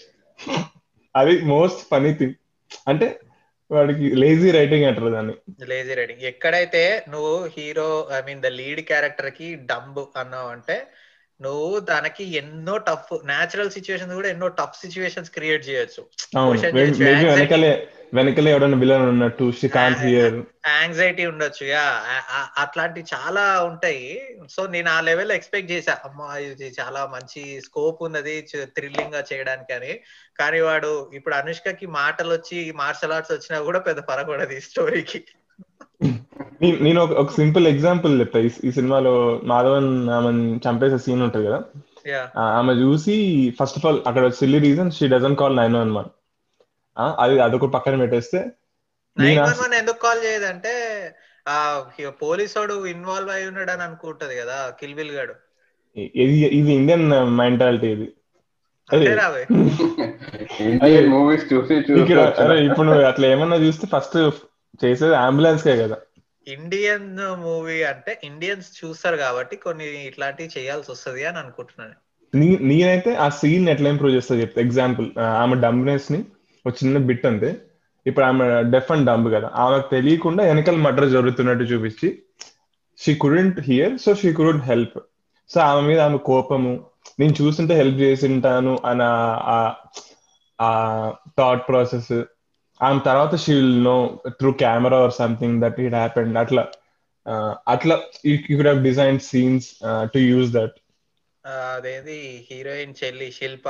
అది 1.16 1.42
మోస్ట్ 1.42 1.88
ఫనీ 1.92 2.14
థింగ్. 2.14 2.34
అంటే 2.88 3.20
వాడికి 3.72 4.16
లేజీ 4.16 4.52
రైటింగ్ 4.52 4.86
అంటారు 4.86 5.10
దాన్ని. 5.10 5.34
లేజీ 5.66 5.94
రైడింగ్ 5.94 6.22
ఎక్కడైతే 6.22 7.06
నువ్వు 7.10 7.50
hero 7.58 8.10
I 8.18 8.22
mean 8.22 8.42
the 8.42 8.46
lead 8.46 8.82
క్యారెక్టర్కి 8.82 9.56
డంబ్ 9.56 10.00
అన్నావు 10.18 10.50
అంటే 10.50 10.88
నువ్వు 11.42 11.80
దానికి 11.80 12.38
ఎన్నో 12.38 12.78
టఫ్ 12.78 13.26
నేచురల్ 13.26 13.72
సిచ్యువేషన్స్ 13.72 14.16
కూడా 14.16 14.30
ఎన్నో 14.30 14.48
టఫ్ 14.48 14.80
సిచ్యువేషన్స్ 14.82 15.32
క్రియేట్ 15.32 15.70
చేయొచ్చు. 15.70 16.02
వెనకలే 18.14 18.52
ఎవడన్నా 18.52 18.78
విలన్ 18.78 19.02
ఉన్నట్టు 19.02 19.52
షీ 19.62 19.68
కాంట్ 19.68 20.00
హియర్ 20.00 20.34
యాంగ్జైటీ 20.68 21.26
ఉండొచ్చు 21.26 21.68
యా. 21.68 22.02
అట్లాంటి 22.58 23.04
చాలా 23.16 23.64
ఉంటాయి. 23.64 24.22
సో 24.50 24.68
నేను 24.68 24.90
ఆ 24.90 25.02
లెవెల్ 25.02 25.32
ఎక్స్పెక్ట్ 25.32 25.72
చేశా. 25.72 25.98
అమ్మా 26.06 26.38
ఇది 26.38 26.74
చాలా 26.82 27.06
మంచి 27.06 27.62
స్కోప్ 27.62 28.04
ఉన్నది 28.04 28.48
థ్రిల్లింగ్గా 28.64 29.24
చేయడానికి 29.34 29.74
అని. 29.74 30.00
కానీ 30.40 30.60
వాడు 30.60 31.12
ఇప్పుడు 31.14 31.36
అనుష్కకి 31.36 31.88
మాటలు 31.88 32.34
వచ్చి 32.34 32.74
మార్షల్ 32.76 33.12
ఆర్ట్స్ 33.12 33.34
వచ్చినా 33.34 33.62
కూడా 33.62 33.80
పెద్ద 33.80 34.02
పరగొడదు 34.02 34.54
ఈ 34.54 34.60
స్టోరీకి 34.60 35.24
నేను 36.62 37.02
ఒక 37.02 37.32
సింపుల్ 37.32 37.68
ఎగ్జాంపుల్ 37.68 38.20
చెప్తా. 38.20 38.40
ఈ- 38.40 38.72
సినిమాలో 38.72 39.42
మాధవన్ 39.44 40.10
ఆమెను 40.10 40.62
చంపేసే 40.70 40.98
సీన్ 40.98 41.22
ఉంటది 41.22 41.46
కదా? 41.46 41.64
ఆమె 42.38 42.74
చూసి 42.74 43.50
ఫస్ట్ 43.62 43.78
ఆఫ్ 43.78 43.86
ఆల్ 43.86 44.02
అక్కడ 44.08 44.28
silly 44.28 44.60
reason 44.60 44.92
she 44.92 45.08
doesn't 45.08 45.36
call 45.36 45.58
nine 45.58 45.76
one 45.76 45.92
one 45.92 46.06
అది 47.20 47.40
అదొక 47.40 47.66
పక్కన 47.66 47.96
పెట్టేస్తే 47.96 48.40
ఎందుకు 49.80 50.00
కాల్ 50.02 50.22
చేయదంటే 50.24 50.74
ఆ 51.48 51.58
పోలీస్ 52.22 52.58
వాడు 52.58 52.86
ఇన్వాల్వ్ 52.86 53.32
అయి 53.32 53.48
ఉన్నాడు 53.48 53.72
అని 53.72 53.82
అనుకుంటది 53.82 54.36
కదా 54.38 54.58
కిల్ 54.80 54.96
బిల్ 54.96 55.12
గాడు. 55.12 55.34
ఇది 56.16 56.36
ఇది 56.60 56.72
ఇండియన్ 56.74 57.06
మెంటాలిటీ 57.42 57.88
ఇది. 57.88 58.08
మూవీస్ 61.08 61.54
చూసి. 61.54 61.74
అరే 62.44 62.66
ఇప్పుడు 62.66 62.88
నువ్వు 62.88 63.04
అట్లా 63.04 63.28
ఏమన్నా 63.28 63.58
చూస్తే 63.58 63.88
ఫస్ట్ 63.88 64.18
చేసేది 64.86 65.16
అంబులెన్స్ 65.16 65.64
కే 65.64 65.78
కదా. 65.78 65.98
ఇండియన్ 66.48 67.18
మూవీ 67.38 67.84
అంటే 67.84 68.20
ఇండియన్స్ 68.24 68.86
చూస్తారు 68.86 69.18
కాబట్టి 69.18 69.56
కొన్ని 69.56 70.08
ఇట్లాంటివి 70.08 70.50
చేయాల్సి 70.58 70.92
వస్తది 70.92 71.26
అని 71.26 71.38
అనుకుంటున్నాను. 71.38 71.96
నీ 72.34 72.58
నేనైతే 72.62 73.16
ఆ 73.16 73.30
సీన్ 73.30 73.70
ఎట్లా 73.70 73.90
ఇంప్రూవ్ 73.90 74.16
చేస్తా 74.16 74.36
చెప్తా. 74.36 74.62
ఎగ్జాంపుల్ 74.62 75.08
ఆమె 75.20 75.56
డంబ్నెస్ని 75.62 76.26
ఒక 76.70 76.76
చిన్న 76.84 76.98
బిట్ 76.98 77.26
అంతే. 77.26 77.50
ఇప్పుడు 78.08 78.26
ఆమె 78.26 78.64
డెఫ్ 78.64 78.92
అండ్ 78.92 79.06
డంబ్ 79.06 79.34
కదా. 79.34 79.52
ఆమెకు 79.54 79.90
తెలియకుండా 79.92 80.44
వెనకాల 80.44 80.76
మర్డర్ 80.76 81.10
జరుగుతున్నట్టు 81.10 81.64
చూపించి 81.64 82.10
she 82.98 83.16
couldn't 83.16 83.60
hear 83.60 83.98
so 83.98 84.16
she 84.16 84.34
couldn't 84.34 84.64
help 84.64 84.98
so 85.50 85.62
ఆమె 85.62 85.88
మీద 85.88 86.00
ఆమె 86.00 86.18
కోపము 86.18 86.72
నేను 87.20 87.34
చూస్తుంటే 87.42 87.76
హెల్ప్ 87.76 88.00
చేసి 88.00 88.28
ఉంటాను 88.28 88.80
అన్న 88.86 89.02
ఆ- 90.60 91.12
థాట్ 91.38 91.68
ప్రాసెస్ 91.68 92.24
ఆమె 92.82 93.00
తర్వాత 93.06 93.36
she 93.36 93.54
will 93.54 93.84
know 93.84 94.20
through 94.28 94.52
camera 94.52 95.04
or 95.04 95.12
something 95.12 95.62
that 95.62 95.80
it 95.80 95.94
happened 95.94 96.38
అట్లా 96.38 96.64
అట్లా 97.68 98.00
you 98.26 98.58
could 98.58 98.68
have 98.68 98.84
design 98.84 99.20
scenes 99.20 99.68
to 100.14 100.18
use 100.18 100.54
that 100.54 100.78
అదేది? 101.46 102.48
హీరోయిన్ 102.52 102.94
చెల్లి 103.04 103.32
శిల్ప. 103.32 103.70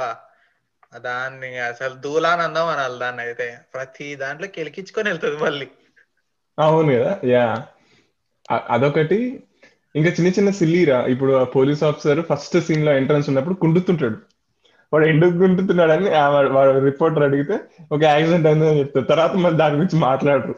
దాన్ని 0.97 1.59
అసలు 1.59 1.93
దూలానందం 1.93 2.67
అనాలి 2.67 2.99
దాన్ని 2.99 3.21
అయితే. 3.21 3.59
ప్రతి 3.73 4.15
దాంట్లో 4.15 4.47
కెలికించుకొని 4.47 5.09
వెళ్తుంది 5.09 5.43
మళ్ళీ. 5.43 5.67
అవును 6.59 6.93
కదా 6.93 7.19
యా. 7.23 7.67
అదొకటి. 8.69 9.43
ఇంకా 9.95 10.09
చిన్న 10.09 10.27
చిన్న 10.27 10.49
సిల్లీరా 10.49 11.05
ఇప్పుడు 11.05 11.33
ఆ 11.33 11.43
పోలీస్ 11.43 11.83
ఆఫీసర్ 11.83 12.21
ఫస్ట్ 12.21 12.61
సీన్లో 12.61 12.91
ఎంట్రన్స్ 12.91 13.29
ఉన్నప్పుడు 13.29 13.53
కుండుతుంటాడు. 13.53 14.17
వాడు 14.93 15.05
ఎందుకు 15.05 15.29
గుంటుతున్నాడని 15.29 16.15
ఆ 16.15 16.29
వాడు- 16.29 16.83
రిపోర్టర్ 16.83 17.23
అడిగితే 17.23 17.59
ఒక 17.91 18.03
యాక్సిడెంట్ 18.03 18.47
అయిందని 18.47 18.79
చెప్తారు 18.79 19.05
తర్వాత 19.05 19.31
మళ్ళీ 19.31 19.59
దాని 19.59 19.75
గురించి 19.75 19.99
మాట్లాడరు. 19.99 20.55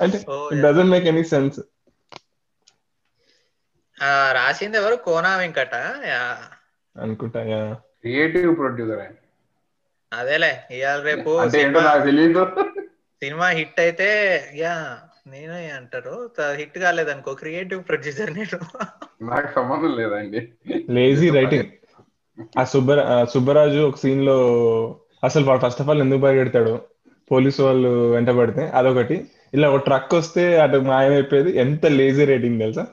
అంటే 0.00 0.24
డజంట్ 0.62 0.90
మేక్ 0.90 1.04
ఎనీ 1.04 1.24
సెన్స్ 1.24 1.60
ఆ, 4.02 4.32
రాసింది 4.32 4.76
ఎవరు? 4.76 4.94
కోనా 4.96 5.36
వెంకట. 5.36 5.74
అనుకుంటా 7.00 7.40
క్రియేటివ్ 8.04 8.52
ప్రొడ్యూసర్ 8.56 9.00
ఆయన. 9.00 9.16
అదేలే 10.12 10.52
ఇవాళ 10.78 11.00
రేపు 11.02 11.30
సినిమా 11.48 11.80
నాకు 11.82 12.04
తెలియదు 12.06 12.42
సినిమా 13.22 13.48
హిట్ 13.58 13.80
అయితే 13.80 14.08
యా 14.54 14.74
నేనే 15.26 15.70
అంటారు. 15.70 16.14
హిట్ 16.56 16.78
కాలేదనుకో 16.78 17.32
క్రియేటివ్ 17.34 17.82
ప్రొడ్యూసర్ 17.88 18.32
నేను. 18.34 18.58
నాకు 19.30 19.48
సంబంధం 19.54 19.92
లేదండి. 19.96 20.40
లేజీ 20.90 21.28
రైటింగ్ 21.30 21.70
ఆ 22.58 22.64
సుబ్బర 22.64 23.00
ఆ 23.14 23.16
సుబ్బరాజు 23.24 23.80
ఒక 23.88 23.96
సీన్లో 23.96 24.36
అసలు 25.24 25.44
వాడు 25.44 25.60
ఫస్ట్ 25.60 25.80
ఆఫ్ 25.80 25.90
ఆల్ 25.90 26.00
ఎందుకు 26.00 26.20
పరిగెడతాడు 26.20 26.74
పోలీసు 27.30 27.60
వాళ్ళు 27.62 27.90
వెంట 28.12 28.30
పడితే 28.38 28.62
అదొకటి. 28.78 29.16
ఇలా 29.54 29.66
ఒక 29.70 29.80
ట్రక్ 29.84 30.14
వస్తే 30.14 30.44
అటు 30.60 30.78
మాయమైపోయేది. 30.90 31.50
ఎంత 31.64 31.86
లేజీ 31.98 32.24
రైటింగ్ 32.24 32.58
తెలుసా? 32.60 32.84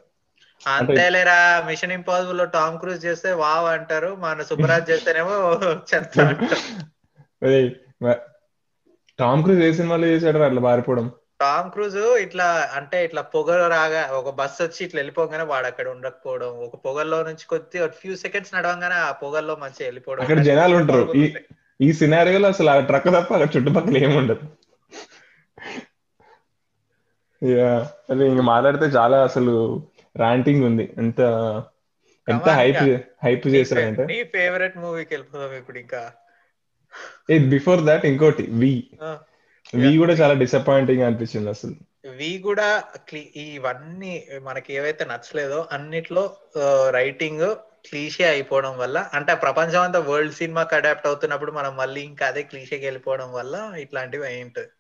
అంతేలేరా 0.61 1.37
మిషన్ 1.67 1.93
ఇంపాసిబుల్లో 1.95 2.45
టామ్ 2.55 2.79
క్రూజ్ 2.81 3.05
చేస్తే 3.05 3.29
వావ్ 3.41 3.67
అంటారు 3.73 4.09
మన 4.23 4.43
సుబ్బరాజ్ 4.49 4.89
చేస్తేనేమో 4.91 5.35
చెత్త 5.89 6.15
టామ్ 9.19 9.41
క్రూజ్ 9.43 9.61
ఏ 9.61 9.69
సినిమాలో 9.77 10.07
చేశాడు 10.11 10.39
అట్లా 10.45 10.61
పారిపోవడం 10.65 11.05
టామ్ 11.39 11.69
క్రూజ్ 11.73 11.95
ఇట్లా 12.23 12.45
అంటే 12.77 12.97
ఇట్లా 13.07 13.21
పొగ 13.33 13.49
రాగా 13.73 14.01
ఒక 14.19 14.29
బస్ 14.39 14.57
వచ్చి 14.63 14.81
ఇట్లా 14.85 14.99
వెళ్ళిపోగానే 15.01 15.45
వాడు 15.51 15.67
అక్కడ 15.71 15.87
ఉండకపోవడం 15.93 16.51
ఒక 16.65 16.77
పొగల్లో 16.85 17.19
నుంచి 17.29 17.45
కొద్ది 17.51 17.79
ఒక 17.85 17.93
ఫ్యూ 18.01 18.13
సెకండ్స్ 18.23 18.53
నడవంగానే 18.55 18.97
ఆ 19.01 19.11
పొగల్లో 19.21 19.55
మంచిగా 19.63 19.87
వెళ్ళిపోవడం. 19.89 20.23
అక్కడ 20.23 20.41
జనాలు 20.49 20.75
ఉంటారు. 20.79 21.05
ఈ 21.15 21.23
ఈ 21.79 21.89
సినారియోలో 21.99 22.47
అసలు 22.53 22.69
ఆ 22.71 22.77
ట్రక్ 22.89 23.09
తప్ప 23.09 23.29
అక్కడ 23.37 23.49
చుట్టుపక్కల 23.55 23.97
ఏముండదు 24.05 24.45
యా 27.41 27.69
అదే 28.11 28.23
ఇంక 28.31 28.41
మాట్లాడితే 28.49 28.85
చాలా 28.95 29.17
అసలు 29.27 29.53
ర్యాంటింగ్ 30.19 30.63
ఉంది. 30.63 30.85
ఎంత 30.97 31.19
ఎంత 32.27 32.47
హైప్. 32.59 32.81
హైప్ 33.23 33.45
చేశారంటే 33.49 34.03
నీ 34.11 34.19
ఫేవరెట్ 34.33 34.77
మూవీకి 34.77 35.13
వెళ్ళిపోదాం 35.13 35.53
ఇప్పుడు 35.53 35.79
ఇంకా. 35.79 36.01
బిఫోర్ 37.53 37.81
దాట్ 37.81 38.05
ఇంకోటి 38.05 38.43
వి. 38.53 38.71
వి 39.75 39.91
కూడా 39.97 40.13
చాలా 40.13 40.35
డిసప్పాయింటింగ్ 40.41 41.01
అనిపించింది 41.01 41.49
అసలు. 41.49 41.75
ఇవి 42.09 42.29
కూడా 42.39 42.67
ఇవన్నీ 43.47 44.11
మనకి 44.43 44.69
ఏవైతే 44.73 45.03
నచ్చలేదో 45.05 45.59
అన్నిట్లో 45.71 46.23
రైటింగ్ 46.89 47.45
క్లీషే 47.85 48.25
అయిపోవడం 48.25 48.73
వల్ల 48.77 48.97
అంటే 49.13 49.33
ప్రపంచం 49.43 49.81
అంతా 49.81 49.99
వరల్డ్ 50.07 50.33
సినిమాకి 50.33 50.75
అడాప్ట్ 50.75 51.07
అవుతున్నప్పుడు 51.07 51.51
మనం 51.51 51.73
మళ్ళీ 51.77 52.01
ఇంకా 52.03 52.25
అదే 52.27 52.43
క్లీషేకి 52.43 52.85
వెళ్ళిపోవడం 52.85 53.29
వల్ల 53.33 53.55
ఇట్లాంటివి 53.83 54.25
అయి 54.25 54.41
ఉంటుంది 54.43 54.71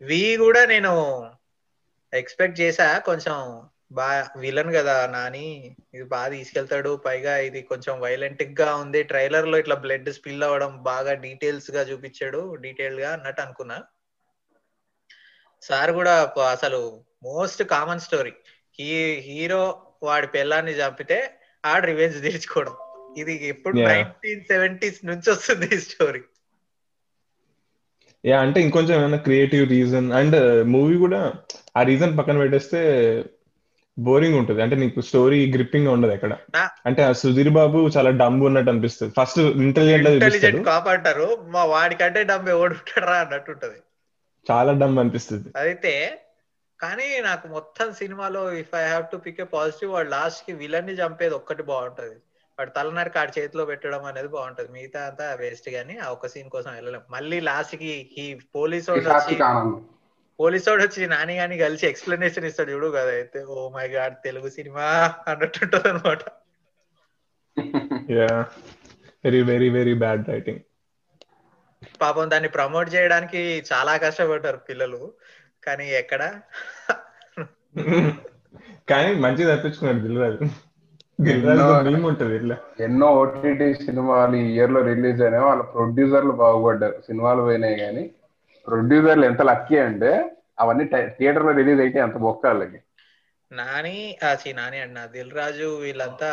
వి 0.00 0.20
కూడా 0.38 0.62
నేను 0.66 0.92
ఎక్స్పెక్ట్ 2.12 2.60
చేసా 2.60 2.86
కొంచెం 3.00 3.36
బాగా 3.92 4.28
విలన్ 4.36 4.74
కదా 4.74 5.06
నాని. 5.06 5.76
ఇది 5.94 6.04
బాగా 6.04 6.28
తీసుకెళ్తాడు. 6.28 6.96
పైగా 7.06 7.36
ఇది 7.36 7.62
కొంచెం 7.62 8.00
వైలెంట్గా 8.00 8.76
ఉంది. 8.76 9.02
ట్రైలర్లో 9.02 9.58
ఇట్లా 9.58 9.74
బ్లడ్ 9.74 10.10
స్పిల్ 10.10 10.42
అవ్వడం 10.42 10.82
బాగా 10.82 11.12
డీటెయిల్స్గా 11.12 11.82
చూపించాడు. 11.82 12.56
డీటెయిల్గా 12.60 13.12
అన్నట్టు 13.12 13.42
అనుకున్నా. 13.42 13.82
సార్ 15.62 15.90
కూడా 15.90 16.14
అసలు 16.50 17.04
most 17.22 17.62
common 17.62 18.00
story 18.00 18.32
he 18.80 19.14
hero 19.20 19.82
వాడి 20.02 20.26
పిల్లాన్ని 20.26 20.72
చంపితే 20.72 21.18
ఆడ 21.64 21.84
రివెంజ్ 21.84 22.22
తీర్చుకోవడం. 22.22 22.74
ఇది 23.16 23.48
ఎప్పుడు. 23.48 23.78
నైన్టీన్ 23.78 24.44
సెవెంటీస్ 24.44 25.06
నుంచి 25.06 25.30
వస్తుంది 25.30 25.66
ఈ 25.74 25.78
స్టోరీ 25.78 26.20
యా 28.24 28.40
అంటే 28.40 28.60
ఇంకొంచెం 28.60 29.00
ఏమైనా 29.00 29.16
క్రియేటివ్ 29.16 29.68
రీజన్ 29.68 30.12
అండ్ 30.12 30.66
మూవీ 30.66 30.96
కూడా 30.96 31.32
ఆ 31.76 31.82
రీజన్ 31.82 32.18
పక్కన 32.18 32.38
పెట్టేస్తే 32.38 32.80
బోరింగ్ 33.98 34.38
ఉంటుంది. 34.38 34.62
అంటే 34.62 34.76
నీకు 34.76 35.00
స్టోరీ 35.00 35.52
గ్రిప్పింగ్గా 35.52 35.92
ఉండదు 35.92 36.12
ఎక్కడ. 36.12 36.36
అంటే 36.86 37.02
ఆ 37.02 37.12
సుధీర్ 37.12 37.48
బాబు 37.48 37.90
చాలా 37.96 38.10
డంబ్ 38.10 38.44
ఉన్నట్టు 38.44 38.70
అనిపిస్తుంది. 38.70 39.12
ఫస్ట్ 39.20 39.38
ఇంటెలిజెంట్ 39.38 40.08
ఇంటెలిజెంట్ 40.08 40.66
కాపాడతారు. 40.66 41.38
మా 41.48 41.64
వాడికంటే 41.64 42.24
డబ్బు 42.24 42.50
ఎవడు 42.50 42.74
ఉంటాడరా 42.74 43.14
అన్నట్టు 43.14 43.50
ఉంటది. 43.50 43.76
చాలా 44.50 44.72
డంబ్ 44.72 45.00
అనిపిస్తుంది. 45.00 45.48
అయితే 45.56 46.22
కానీ 46.80 47.20
నాకు 47.20 47.48
మొత్తం 47.48 47.92
సినిమాలో 47.92 48.52
if 48.52 48.76
I 48.76 48.88
have 48.88 49.04
to 49.12 49.16
pick 49.16 49.40
a 49.40 49.44
positive 49.44 49.92
వాడు 49.92 50.08
లాస్ట్కి 50.08 50.52
విలన్ని 50.52 50.92
చంపేది 50.92 51.34
ఒక్కటి 51.34 51.62
బాగుంటది. 51.62 52.14
వాడు 52.58 52.70
తలనరికి 52.70 53.18
ఆడి 53.18 53.40
చేతిలో 53.40 53.64
పెట్టడం 53.64 54.04
అనేది 54.04 54.28
బాగుంటది. 54.28 54.72
మిగతా 54.72 55.00
అంతా 55.00 55.34
వేస్ట్ 55.34 55.68
గానీ 55.68 55.98
ఆ 55.98 56.08
ఒక్క 56.08 56.26
సీన్ 56.26 56.50
కోసం 56.50 56.72
వెళ్ళలేం. 56.74 57.00
మళ్ళీ 57.10 57.40
లాస్ట్కి 57.40 58.10
ఈ 58.18 58.38
పోలీస్ 58.54 58.90
పోలీస్ 60.40 60.68
వాడు 60.68 60.82
వచ్చి 60.82 61.06
నాని 61.06 61.36
గాని 61.36 61.58
కలిసి 61.58 61.86
ఎక్స్ప్లెనేషన్ 61.86 62.44
ఇస్తాడు 62.44 62.70
చూడు 62.70 62.86
కదా 62.86 63.10
అయితే. 63.10 63.44
Oh 63.44 63.68
my 63.68 63.88
God 63.88 64.14
Telugu 64.24 64.48
cinema 64.48 65.14
అన్నట్టుంటది 65.28 65.88
అనమాట 65.88 66.18
yeah 68.10 68.46
very 69.24 69.42
very 69.42 69.68
very 69.68 69.94
bad 69.94 70.28
writing 70.28 70.58
పాపం 72.00 72.30
దాన్ని 72.30 72.48
ప్రమోట్ 72.48 72.94
చేయడానికి 72.94 73.64
చాలా 73.72 73.96
కష్టపడ్డారు 73.96 74.56
పిల్లలు. 74.56 75.12
కానీ 75.64 75.90
ఎక్కడ? 75.90 76.40
కానీ 78.88 79.14
మంచిగా 79.14 79.56
తప్పించుకున్నాడు 79.56 79.98
దిల్రాజు 79.98 80.38
ఎన్నో- 81.30 81.92
మేము 81.92 82.08
ఉంటది 82.08 82.36
ఇట్లా. 82.36 82.56
ఎన్నో 82.80 83.06
ఓటీటీ 83.06 83.74
సినిమాలు 83.74 84.36
ఈ 84.36 84.54
ఇయర్లో 84.54 84.80
రిలీజ్ 84.80 85.22
అయినాయి. 85.22 85.44
వాళ్ళ 85.44 85.62
ప్రొడ్యూసర్లు 85.62 86.30
బాగుపడ్డారు. 86.30 87.02
సినిమాలు 87.06 87.42
పోయినాయి 87.42 87.80
కానీ. 87.80 88.10
ప్రొడ్యూసర్లు 88.66 89.24
ఎంత 89.26 89.42
లక్కీ 89.42 89.76
అంటే 89.80 90.10
అవన్నీ 90.58 90.84
థియేటర్లో 91.16 91.52
రిలీజ్ 91.52 91.80
అయితే 91.80 91.98
ఎంత 91.98 92.16
బొక్క 92.18 92.46
వాళ్ళకి 92.46 92.78
నాని 93.50 93.96
ఆ, 94.22 94.34
ఛీ, 94.34 94.50
నాని 94.52 94.78
అన్న 94.80 94.98
దిల్ 95.06 95.34
రాజు 95.34 95.68
వీళ్ళంతా 95.80 96.30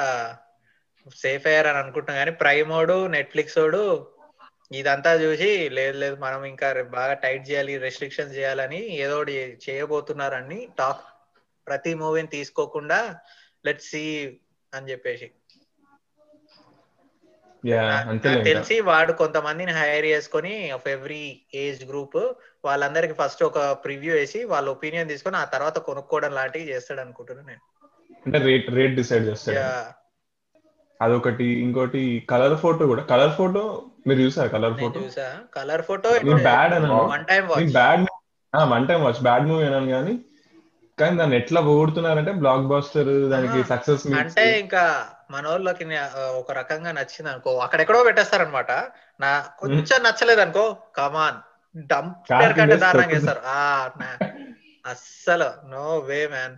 సేఫ్ 1.16 1.46
అయ్యారు 1.48 1.68
అని 1.68 1.80
అనుకుంటున్నాం 1.80 2.20
కానీ 2.20 2.34
ప్రైమోడు 2.42 2.96
నెట్ఫ్లిక్స్ 3.08 3.60
ఓడు 3.60 3.82
ఇదంతా 4.72 5.12
చూసి 5.22 5.48
లేదు 5.70 5.98
లేదు 5.98 6.16
మనం 6.18 6.42
ఇంకా 6.46 6.68
బాగా 6.92 7.14
టైట్ 7.24 7.48
చేయాలి 7.50 7.78
రెస్ట్రిక్షన్ 7.78 8.34
చేయాలని 8.34 8.82
ఏదో 8.98 9.16
ఒకటి 9.18 9.36
చేయబోతున్నారని 9.66 10.60
టాక్ 10.78 11.04
ప్రతి 11.68 11.94
మూవీని 11.96 12.30
తీసుకోకుండా 12.30 13.00
లెట్ 13.66 13.84
సి 13.84 14.04
అని 14.74 14.90
చెప్పేసి. 14.92 15.28
నాకు 17.66 18.44
తెలిసి 18.44 18.82
వాడు 18.82 19.14
కొంతమందిని 19.14 19.72
హైర్ 19.72 20.06
చేసుకొని 20.06 20.72
ఆఫ్ 20.72 20.88
ఎవ్రీ 20.88 21.42
ఏజ్ 21.54 21.86
గ్రూప్ 21.86 22.34
వాళ్ళందరికి 22.66 23.14
ఫస్ట్ 23.14 23.44
ఒక 23.44 23.60
ప్రివ్యూ 23.60 24.14
వేసి 24.14 24.44
వాళ్ళ 24.44 24.70
ఒపీనియన్ 24.70 25.10
తీసుకొని 25.10 25.38
ఆ 25.38 25.44
తర్వాత 25.44 25.78
కొనుక్కోవడం 25.78 26.32
లాంటివి 26.32 26.70
చేస్తాడు 26.70 27.00
అనుకుంటున్నాను 27.00 27.48
నేను. 27.48 27.62
అంటే 28.26 28.38
రేట్ 28.38 28.70
రేట్ 28.70 28.96
డిసైడ్ 28.96 29.26
చేస్తాడు. 29.26 30.00
అదొకటి. 31.04 31.44
ఇంకోటి 31.44 32.28
కలర్ 32.30 32.56
ఫోటో 32.56 32.88
కూడా. 32.88 33.04
కలర్ 33.04 33.32
ఫోటో 33.32 33.84
మీరు 34.08 34.20
చూసారు 34.20 34.50
కలర్ 34.50 34.74
ఫోటో? 34.74 35.00
చూసా. 35.00 35.38
Colour 35.54 35.82
Photo 35.82 36.10
bad 36.36 36.74
one 36.74 37.26
time 37.26 37.48
watch 37.48 37.72
bad 37.72 38.08
one 38.68 38.88
time 38.88 39.04
watch 39.04 39.22
bad 39.22 39.48
movie 39.48 39.66
అన్నాను 39.66 39.90
కానీ 39.90 40.20
కానీ 41.00 41.18
దాన్ని 41.18 41.36
ఎట్లా 41.38 41.62
పొగుడుతున్నారంటే 41.62 42.32
బ్లాక్ 42.32 42.62
బాస్టర్ 42.62 43.30
దానికి. 43.30 43.68
సక్సెస్ 43.70 44.08
అంటే 44.08 44.60
ఇంకా 44.60 45.08
మన 45.30 45.48
వాళ్ళకి 45.48 45.86
నే- 45.86 46.06
ఒక 46.38 46.52
రకంగా 46.52 46.92
నచ్చింది 46.92 47.32
అనుకో 47.32 47.52
అక్కడెక్కడో 47.58 48.04
పెట్టేస్తారనమాట. 48.04 48.72
నా 49.20 49.30
కొంచెం 49.60 50.00
నచ్చలేదు 50.04 50.42
అనుకో 50.42 50.64
కమాన్ 50.96 51.40
డంప్ 51.76 52.16
కాకి 52.32 52.54
కంటే 52.60 52.76
దారుణంగా 52.78 53.20
ఆ 53.52 53.60
అస్సలు 54.86 55.48
no 55.68 55.86
way 56.00 56.28
man 56.28 56.56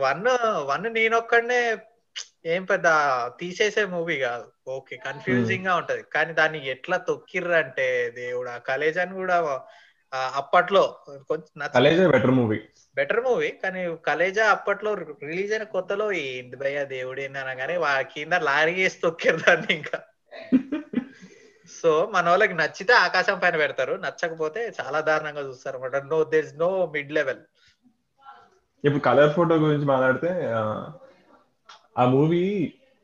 one 0.00 0.22
one 0.64 0.86
నేనొక్కడనే 0.94 1.60
ఏం 2.46 2.64
పెద్ద 2.64 2.86
తీసేసే 3.38 3.84
మూవీ 3.86 4.16
కాదు. 4.18 4.44
ఓకే 4.68 4.96
కన్ఫ్యూజింగ్గా 5.06 5.74
ఉంటది. 5.76 6.02
కానీ 6.14 6.32
దాన్ని 6.32 6.66
ఎట్లా 6.68 6.96
తొక్కిర్రంటే 7.06 7.86
దేవుడా 8.14 8.58
కలేజాని 8.66 9.14
కూడా 9.14 9.36
ఆ, 9.46 9.54
అప్పట్లో 10.38 10.82
కొంచెం 11.30 11.64
Khaleja 11.74 12.06
better 12.12 12.34
movie 12.36 12.58
better 12.96 13.22
movie 13.24 13.48
కానీ 13.62 13.80
కలేజా 14.06 14.44
అప్పట్లో 14.54 14.90
రిలీజ్ 15.24 15.52
అయిన 15.52 15.66
కొత్తలో 15.72 16.06
ఏంటి 16.24 16.56
భయ్య 16.60 16.82
దేవుడు 16.92 17.22
అనగానే 17.42 17.76
వా 17.80 17.92
కింద 18.12 18.34
లారీ 18.48 18.74
వేసి 18.78 18.98
తొక్కారు 19.04 19.40
దాన్ని 19.44 19.72
ఇంకా. 19.76 19.98
సో 21.74 21.90
మన 22.12 22.24
వాళ్ళకి 22.28 22.54
నచ్చితే 22.58 22.92
ఆకాశం 23.04 23.36
పైన 23.42 23.56
పెడతారు 23.60 23.94
నచ్చకపోతే 24.02 24.60
చాలా 24.78 24.98
దారుణంగా 25.06 25.42
చూస్తారు 25.46 25.76
అనమాట 25.78 25.96
no 26.10 26.18
there 26.32 26.48
no 26.60 26.70
mid 26.92 27.12
level 27.12 27.40
ఇప్పుడు 28.84 29.02
కలర్ 29.06 29.32
ఫోటో 29.36 29.54
గురించి 29.62 29.86
మాట్లాడితే 29.90 30.30
ఆ, 31.96 32.04
మూవీ 32.12 32.42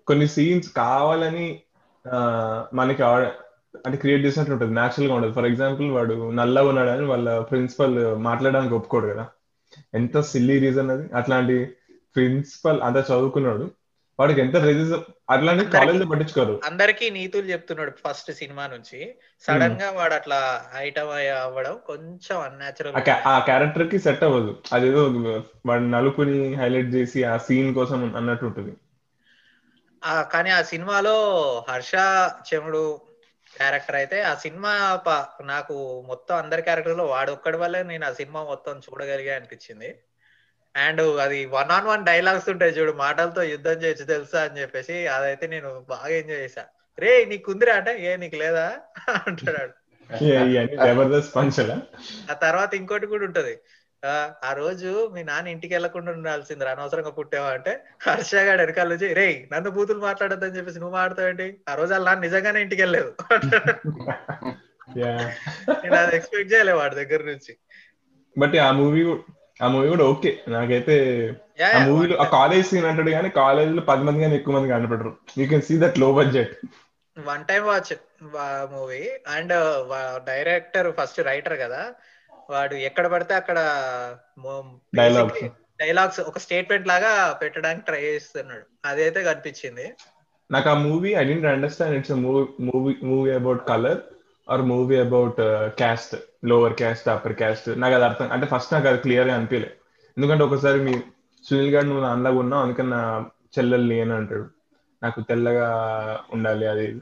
కొన్ని 0.07 0.27
సీన్స్ 0.35 0.69
కావాలని 0.79 1.49
మనకి 2.73 3.03
అంటే 3.87 3.99
క్రియేట్ 3.99 4.25
చేసినట్టు 4.25 4.53
ఉంటుంది. 4.53 4.75
న్యాచురల్గా 4.75 5.15
ఉండదు. 5.15 5.33
ఫర్ 5.33 5.45
ఎగ్జాంపుల్ 5.45 5.91
వాడు 5.91 6.31
నల్లగా 6.31 6.69
ఉన్నాడని 6.69 7.07
వాళ్ళ 7.07 7.41
ప్రిన్సిపల్ 7.41 8.17
మాట్లాడడానికి 8.17 8.75
ఒప్పుకోడు 8.75 9.07
కదా. 9.07 9.27
ఎంత 9.95 10.21
సిల్లీ 10.21 10.59
రీజన్ 10.59 10.91
అది. 10.91 11.09
అట్లాంటి 11.15 11.65
ప్రిన్సిపల్ 12.17 12.81
అంత 12.83 12.97
చదువుకున్నాడు. 12.97 13.71
వాడికి 14.21 14.41
ఎంత 14.41 14.57
రెజిజం 14.57 15.05
అట్లాంటి 15.31 15.65
కాలేజ్ 15.65 16.11
పట్టించుకోరు. 16.11 16.61
అందరికీ 16.65 17.11
నీతులు 17.11 17.47
చెప్తున్నాడు 17.47 17.91
ఫస్ట్ 17.91 18.33
సినిమా 18.33 18.67
నుంచి. 18.67 19.15
సడన్గా 19.41 19.91
వాడు 19.91 20.15
అట్లా 20.15 20.65
ఐటమ్ 20.77 21.09
అవ్వడం 21.43 21.79
కొంచెం 21.87 22.41
అన్యాచురల్ 22.41 23.11
ఆ 23.27 23.39
క్యారెక్టర్కి 23.39 23.99
సెట్ 23.99 24.25
అవ్వదు. 24.25 24.57
అదేదో 24.73 25.07
వాడు 25.67 25.83
నలుపుని 25.83 26.55
హైలైట్ 26.55 26.95
చేసి 26.95 27.25
ఆ 27.25 27.37
సీన్ 27.37 27.75
కోసం 27.75 28.17
అన్నట్టు 28.17 28.45
ఉంటుంది. 28.47 28.77
కానీ 30.33 30.51
ఆ 30.51 30.63
సినిమాలో 30.63 31.17
హర్ష 31.69 31.93
చెముడు 32.55 33.10
క్యారెక్టర్ 33.51 33.99
అయితే 34.01 34.17
ఆ 34.25 34.35
సినిమా 34.43 34.73
నాకు 35.51 35.75
మొత్తం 36.11 36.35
అందరి 36.43 36.63
క్యారెక్టర్లో 36.67 37.07
వాడు 37.09 37.31
ఒక్కడి 37.37 37.59
వల్లే 37.59 37.81
నేను 37.85 38.07
ఆ 38.07 38.15
సినిమా 38.21 38.43
మొత్తం 38.51 38.75
చూడగలిగా 38.87 39.33
అనిపించింది. 39.39 39.91
అండ్ 40.75 41.03
అది 41.25 41.39
వన్ 41.55 41.71
ఆన్ 41.77 41.89
వన్ 41.89 42.05
డైలాగ్స్ 42.09 42.49
ఉంటాయి 42.53 42.77
చూడు 42.77 42.93
మాటలతో 43.01 43.43
యుద్ధం 43.53 43.79
చేయొచ్చు 43.83 44.05
తెలుసా 44.13 44.41
అని 44.47 44.61
చెప్పేసి 44.63 44.87
అదైతే 45.17 45.47
నేను 45.55 45.71
బాగా 45.93 46.13
ఎంజాయ్ 46.19 46.43
చేశా. 46.45 46.65
రే 46.99 47.13
నీకు 47.33 47.49
ఉందిరా 47.53 47.75
అంటే 47.81 47.93
ఏ 48.03 48.13
నీకు 48.23 48.37
లేదా? 48.37 48.67
అంటాడు 49.21 49.75
ఆ 52.31 52.35
తర్వాత 52.43 52.71
ఇంకోటి 52.81 53.07
కూడా 53.07 53.25
ఉంటది. 53.29 53.55
ఆ, 54.03 54.13
ఆ 54.43 54.53
రోజు 54.59 54.91
మీ 55.15 55.23
నాన్న 55.29 55.53
ఇంటికి 55.55 55.73
వెళ్ళకుండా 55.77 56.11
ఉండాల్సింది 56.15 56.65
అనవసరంగా 56.71 57.13
పుట్టావా 57.17 57.49
అంటే 57.57 57.73
హర్ష 58.05 58.33
గాడు 58.47 58.61
వెనకాల 58.63 58.89
నుంచి 58.93 59.09
రే 59.19 59.27
నన్ను 59.53 59.71
బూతులు 59.77 60.01
మాట్లాడొద్దని 60.07 60.57
చెప్పేసి 60.59 60.81
నువ్వు 60.81 60.97
మాట్లాడతావేంటి? 60.97 61.49
ఆ 61.69 61.75
రోజు 61.75 61.93
వాళ్ళ 61.93 62.07
నాన్న 62.09 62.25
నిజంగానే 62.27 62.61
ఇంటికి 62.65 62.83
వెళ్ళలేదు. 62.83 63.11
నేను 65.83 65.97
అది 65.99 66.15
ఎక్స్పెక్ట్ 66.19 66.53
చేయలే 66.53 66.73
వాడి 66.79 66.95
దగ్గర 67.01 67.21
నుంచి. 67.29 67.53
బట్ 68.37 68.57
ఆ 68.61 68.71
మూవీ 68.79 69.03
ఆ 69.61 69.69
మూవీ 69.69 69.89
కూడా 69.93 70.05
ఓకే. 70.13 70.31
నాకైతే 70.55 70.95
ఆ 71.71 71.81
మూవీలో 71.87 72.15
ఆ 72.23 72.27
కాలేజ్ 72.35 72.69
సీన్ 72.69 72.87
అంటాడు 72.91 73.11
కానీ 73.11 73.29
కాలేజ్లో 73.39 73.83
పది 73.91 74.03
మంది 74.07 74.23
కానీ 74.25 74.35
ఎక్కువ 74.39 74.55
మంది 74.57 74.73
కనపడరు. 74.73 75.13
You 75.39 75.47
can 75.49 75.65
see 75.69 75.75
దట్లో 75.83 76.09
budget 76.19 76.55
one 77.17 77.45
time 77.47 77.63
watch 77.65 77.93
movie. 78.73 79.03
And 79.35 79.55
director 80.27 80.89
first 80.99 81.21
writer 81.31 81.57
కదా. 81.65 81.83
వాడు 82.51 82.75
ఎక్కడ 82.75 83.07
పడితే 83.07 83.35
అక్కడ 83.35 83.59
Dialogues. 84.97 85.49
డైలాగ్స్ 85.81 86.21
ఒక 86.21 86.39
స్టేట్మెంట్ 86.39 86.89
లాగా 86.89 87.39
పెట్టడానికి 87.43 87.85
ట్రై 87.85 88.01
చేస్తున్నాడు. 88.01 88.63
అదైతే 88.85 89.25
కనిపించింది. 89.25 89.95
నాకు 90.51 90.69
ఆ 90.69 90.75
movie 90.75 91.15
I 91.15 91.25
didn't 91.25 91.47
understand 91.47 91.97
it's 91.97 92.11
movie 92.11 92.95
movie 93.03 93.31
about 93.31 93.69
colour 93.69 93.99
or 94.51 94.63
movie 94.63 94.97
about 94.97 95.37
caste 95.77 96.17
lower 96.45 96.73
caste 96.73 97.09
upper 97.09 97.33
caste 97.33 97.81
నాకు 97.81 97.95
అది 97.95 98.05
అర్థం 98.05 98.33
అంటే 98.33 98.47
ఫస్ట్ 98.47 98.73
నాకు 98.73 98.89
అది 98.89 98.99
క్లియర్గా 98.99 99.35
అనిపించలే 99.35 99.77
ఎందుకంటే 100.19 100.45
ఒకసారి 100.45 100.81
మీ 100.81 101.01
సునీల్ 101.45 101.75
గారు 101.75 101.87
నువ్వు 101.87 102.05
అందాగా 102.05 102.39
ఉన్నావు 102.39 102.63
అందుకని 102.63 102.91
నా 102.91 103.27
చెల్లెల్ని 103.59 104.01
అని 104.01 104.13
అంటాడు. 104.13 104.49
నాకు 105.03 105.21
తెల్లగా 105.21 105.69
ఉండాలి 106.33 106.67
అది. 106.67 106.97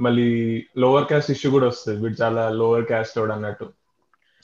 మళ్ళీ 0.00 0.58
లోవర్ 0.78 1.04
క్యాస్ట్ 1.04 1.30
ఇష్యూ 1.30 1.50
కూడా 1.50 1.66
వస్తుంది. 1.66 2.02
వీడు 2.02 2.22
చాలా 2.22 2.48
లోవర్ 2.48 2.84
క్యాస్ట్ 2.84 3.18
వాడు 3.18 3.32
అన్నట్టు. 3.32 3.68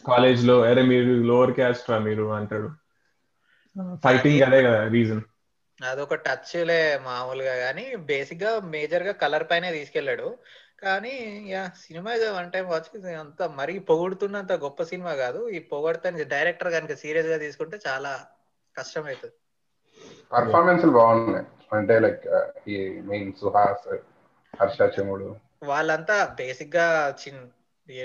కాలేజ్లో 0.05 0.57
అరే 0.69 0.83
మీరు 0.91 1.13
లోవర్ 1.29 1.55
క్యాస్ట్ 1.57 1.91
రా 1.91 1.99
మీరు 2.07 2.25
అంటాడు. 2.39 2.69
ఫైటింగ్ 4.05 4.43
అదే 4.47 4.61
కదా 4.67 4.81
రీజన్ 4.95 5.23
అదొక 5.81 6.15
టచ్ 6.25 6.41
లే 6.69 6.77
మామూలుగా 7.05 7.55
కానీ 7.61 7.83
బేసిక్గా 8.09 8.51
మేజర్గా 8.73 9.13
కలర్ 9.23 9.45
పైనే 9.51 9.69
తీసుకెళ్ళాడు 9.77 10.29
కానీ 10.79 11.13
yeah 11.51 11.63
cinema 11.83 12.13
one 12.35 12.51
time 12.53 12.67
watch 12.69 12.89
అంత 13.23 13.43
మరీ 13.59 13.75
పొగుడుతున్నంత 13.89 14.53
గొప్ప 14.65 14.83
సినిమా 14.93 15.15
కాదు. 15.23 15.41
ఈ 15.51 15.61
పొగడతని 15.71 16.27
డైరెక్టర్ 16.35 16.75
కనుక 16.77 16.97
సీరియస్గా 17.03 17.39
తీసుకుంటే 17.45 17.79
చాలా 17.87 18.13
కష్టం 18.75 19.07
అవుతుంది 19.07 19.37
పర్ఫార్మెన్స్ 20.33 20.85
బాగున్నాయి. 20.97 21.47
అంటే 21.73 21.95
లైక్ 22.01 22.25
ఈ 22.69 22.77
మెయిన్ 23.09 23.33
సుహాస్ 23.41 23.89
హర్ష 24.55 24.79
చెముడు. 24.95 25.29
వాళ్ళంతా 25.69 26.17
బేసిక్గా 26.39 26.87
చిన్న 27.21 27.41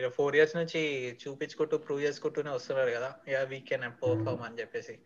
ఫోర్ 0.09 0.35
ఇయర్స్ 0.35 0.55
నుంచి 0.55 0.81
చూపించుకుంటూ 1.23 1.77
ప్రూవ్ 1.77 2.01
చేసుకుంటూనే 2.01 2.51
వస్తున్నారు 2.51 2.89
కదా. 2.89 3.15
యా 3.27 3.41
వీ 3.43 3.59
కెన్ 3.59 3.81
పర్ఫార్మ్ 3.81 4.41
అని 4.41 4.59
చెప్పేసి. 4.59 4.99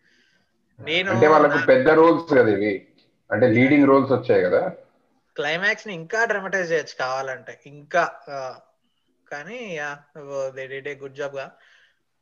నేను 0.80 1.10
అంటే 1.10 1.26
వాళ్ళకు 1.26 1.66
పెద్ద 1.66 1.88
రోల్స్ 1.88 2.34
కదా 2.34 2.50
ఇవి. 2.50 2.88
అంటే 3.32 3.48
లీడింగ్ 3.48 3.86
రోల్స్ 3.86 4.12
వచ్చాయి 4.12 4.42
కదా. 4.42 4.72
క్లైమాక్స్ని 5.36 5.94
ఇంకా 5.94 6.24
డ్రమటైజ్ 6.24 6.72
చేయొచ్చు 6.72 6.94
కావాలంటే. 6.98 7.60
ఇంకా 7.66 8.04
కానీ 9.30 9.58
yeah 9.74 9.98
they 10.54 10.66
did 10.66 10.88
a 10.88 10.94
good 10.94 11.14
జాబ్గా. 11.14 11.52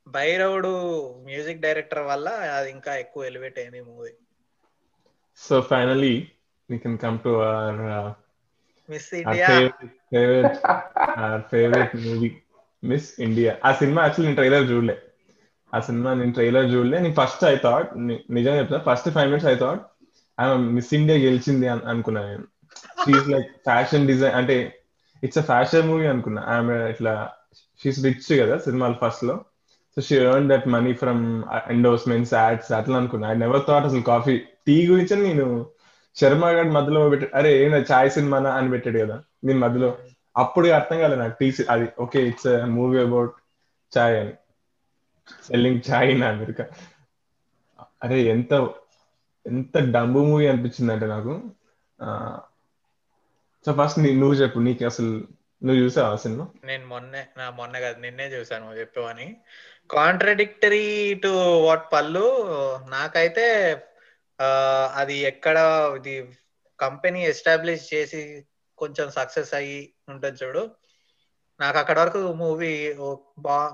Bhairavudu 0.07 0.71
music 1.23 1.61
director 1.61 1.99
వల్ల 1.99 2.29
అది 2.29 2.69
ఇంకా 2.71 2.95
ఎక్కువ 2.95 3.23
ఎలివేట్ 3.25 3.59
అయింది 3.59 3.81
movie 3.81 4.11
so 5.37 5.61
finally 5.61 6.31
we 6.71 6.77
can 6.77 6.97
come 6.97 7.19
to 7.19 7.29
our 7.29 8.13
Miss 8.91 9.13
our 9.13 9.21
India 9.21 9.47
favorite 9.47 9.89
favorite 10.13 10.59
our 11.19 11.39
favorite 11.53 11.95
movie. 12.05 12.35
Miss 12.87 13.21
India 13.21 13.55
ఆ 13.65 13.71
సినిమా 13.71 14.01
యాక్చువల్లీ 14.01 14.35
నేను 14.35 14.49
ట్రైలర్ 14.49 14.71
చూడలే. 14.71 14.97
ఆ 15.75 15.79
సినిమా 15.79 16.13
నేను 16.13 16.33
ట్రైలర్ 16.33 16.65
చూడలే. 16.65 16.99
నేను 16.99 17.13
ఫస్ట్ 17.13 17.45
ఐ 17.45 17.55
థాట్ 17.55 17.89
నిజంగా 18.33 18.57
చెప్తున్నా 18.57 18.93
first 18.93 19.09
five 19.09 19.25
minutes 19.25 19.47
I 19.47 19.55
thought 19.55 19.81
ఆమె 20.39 20.71
మిస్ 20.71 20.93
ఇండియా 20.93 21.19
గెలిచింది 21.19 21.67
అనుకున్నాను 21.67 21.95
అనుకున్నా 21.95 22.21
నేను. 22.21 22.43
షీఈ్ 23.05 23.29
లైక్ 23.29 23.47
ఫ్యాషన్ 23.47 24.07
డిజైన్ 24.07 24.35
అంటే 24.35 24.79
ఇట్స్ 25.23 25.37
అ 25.37 25.41
ఫ్యాషన్ 25.41 25.87
మూవీ 25.87 26.05
అనుకున్నా. 26.05 26.43
ఆమె 26.47 26.89
ఇట్లా 26.89 27.29
షీస్ 27.83 28.05
రిచ్ 28.05 28.39
కదా 28.39 28.57
సినిమాలు 28.57 28.95
ఫస్ట్లో. 29.01 29.39
So 29.95 30.01
she 30.01 30.15
earn 30.15 30.49
that 30.49 30.67
money 30.67 30.93
from 30.93 31.43
endorsements 31.67 32.33
ads 32.33 32.71
అట్లా 32.71 32.97
అనుకున్నా. 32.97 33.31
ఐ 33.31 33.33
నెవర్ 33.33 33.61
థాట్ 33.67 33.85
అసలు 33.85 34.01
కాఫీ 34.01 34.37
టీ 34.37 34.87
గురించి 34.87 35.23
నేను 35.23 35.65
శర్మ 36.15 36.45
గారి 36.45 36.69
మధ్యలో 36.69 37.09
పెట్టి 37.09 37.27
అరే 37.35 37.65
ఏంటో 37.65 37.77
ఛాయ్ 37.77 38.09
సినిమానా? 38.09 38.49
అని 38.49 38.69
పెట్టాడు 38.69 38.99
కదా. 38.99 39.23
నేను 39.43 39.59
మధ్యలో. 39.59 39.97
అప్పుడు 40.37 40.67
అర్థం 40.77 40.97
కాలేదు 41.01 41.21
నాకు. 41.21 41.35
టీసీ 41.39 41.63
అది 41.73 41.85
okay 42.03 42.19
it's 42.29 42.47
movie 42.75 42.97
about 43.03 43.33
chai 43.91 44.15
అని. 44.21 44.33
సెల్లింగ్ 45.45 45.81
ఛాయ్ 45.87 46.09
ఇన్ 46.13 46.23
అమెరికా 46.27 46.65
అరే 48.03 48.17
ఎంత 48.33 48.51
ఎంత 49.45 49.77
డంబు 49.95 50.21
మూవీ 50.29 50.45
అనిపించింది 50.47 50.91
అంటే 50.95 51.07
నాకు 51.13 51.33
సో 53.65 53.73
ఫస్ట్ 53.79 53.99
నువ్వు 54.21 54.35
చెప్పు 54.41 54.59
నీకు 54.67 54.83
అసలు 54.89 55.11
నువ్వు 55.61 55.79
చూసావు 55.83 56.07
ఆ 56.09 56.17
సినిమా? 56.23 56.45
నేను 56.67 56.85
మొన్నే 56.87 57.21
నా 57.37 57.45
మొన్న 57.59 57.75
కాదు 57.83 57.97
నిన్నే 58.03 58.25
చూసాను 58.33 58.63
నువ్వు 58.63 58.79
చెప్పావని 58.81 59.27
కాంట్రడిక్టరీ 59.89 60.85
టు 61.23 61.31
వాట్ 61.65 61.85
పళ్ళు 61.93 62.23
నాకైతే 62.93 63.45
అది 64.99 65.15
ఎక్కడ 65.31 65.57
ఇది 65.99 66.15
కంపెనీ 66.79 67.21
ఎస్టాబ్లిష్ 67.31 67.85
చేసి 67.93 68.21
కొంచెం 68.77 69.07
సక్సెస్ 69.19 69.53
అయ్యి 69.59 69.79
ఉంటుంది 70.13 70.39
చూడు. 70.43 70.63
నాకు 71.59 71.77
అక్కడ 71.81 71.97
వరకు 71.99 72.19
మూవీ 72.41 72.71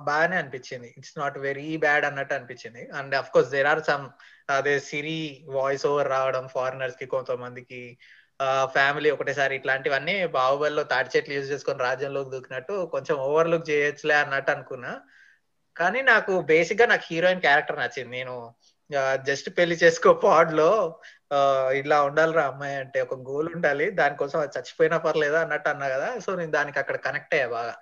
బాగానే 0.07 0.35
అనిపించింది. 0.41 0.89
ఇట్స్ 0.97 1.17
నాట్ 1.21 1.37
వెరీ 1.47 1.69
బ్యాడ్ 1.77 2.05
అన్నట్టు 2.09 2.33
అనిపించింది. 2.37 2.83
And 2.99 3.13
of 3.21 3.31
course 3.33 3.51
there 3.55 3.69
are 3.71 3.81
some 3.89 4.05
అదే 4.57 4.75
సిరి 4.89 5.19
వాయిస్ 5.57 5.85
ఓవర్ 5.91 6.09
రావడం 6.15 6.45
ఫారినర్స్కి 6.55 7.07
కొంతమందికి 7.15 7.81
ఫ్యామిలీ 8.75 9.09
ఒకటేసారి 9.15 9.53
ఇట్లాంటివన్నీ 9.59 10.15
బాహుబలిలో 10.37 10.83
తాటి 10.93 11.09
చెట్లు 11.13 11.33
యూజ్ 11.37 11.51
చేసుకొని 11.51 11.85
రాజ్యంలోకి 11.87 12.31
దూకినట్టు 12.35 12.75
కొంచెం 12.93 13.15
ఓవర్లుక్ 13.27 13.69
చేయొచ్చులే 13.71 14.15
అన్నట్టు 14.23 14.51
అనుకున్నా. 14.55 14.93
కానీ 15.75 15.99
నాకు 16.11 16.33
బేసిక్గా 16.51 16.85
నాకు 16.91 17.05
హీరోయిన్ 17.11 17.43
క్యారెక్టర్ 17.45 17.79
నచ్చింది. 17.79 18.11
నేను 18.17 18.35
జస్ట్ 19.29 19.49
పెళ్ళి 19.57 19.75
చేసుకో 19.83 20.09
పాడ్లో 20.25 20.71
ఇలా 21.81 21.97
ఉండాలిరా 22.03 22.43
అమ్మాయి 22.47 22.75
అంటే 22.75 22.99
ఒక 23.01 23.15
గోల్ 23.29 23.49
ఉండాలి. 23.55 23.85
దానికోసం 23.91 24.39
అది 24.39 24.53
చచ్చిపోయినా 24.57 24.97
పర్లేదు 24.97 25.37
అన్నట్టు 25.43 25.69
అన్నా 25.69 25.87
కదా. 25.89 26.09
సో 26.25 26.29
నేను 26.35 26.51
దానికి 26.51 26.79
అక్కడ 26.79 26.97
కనెక్ట్ 27.07 27.35
అయ్యా 27.35 27.47
బాగా. 27.49 27.73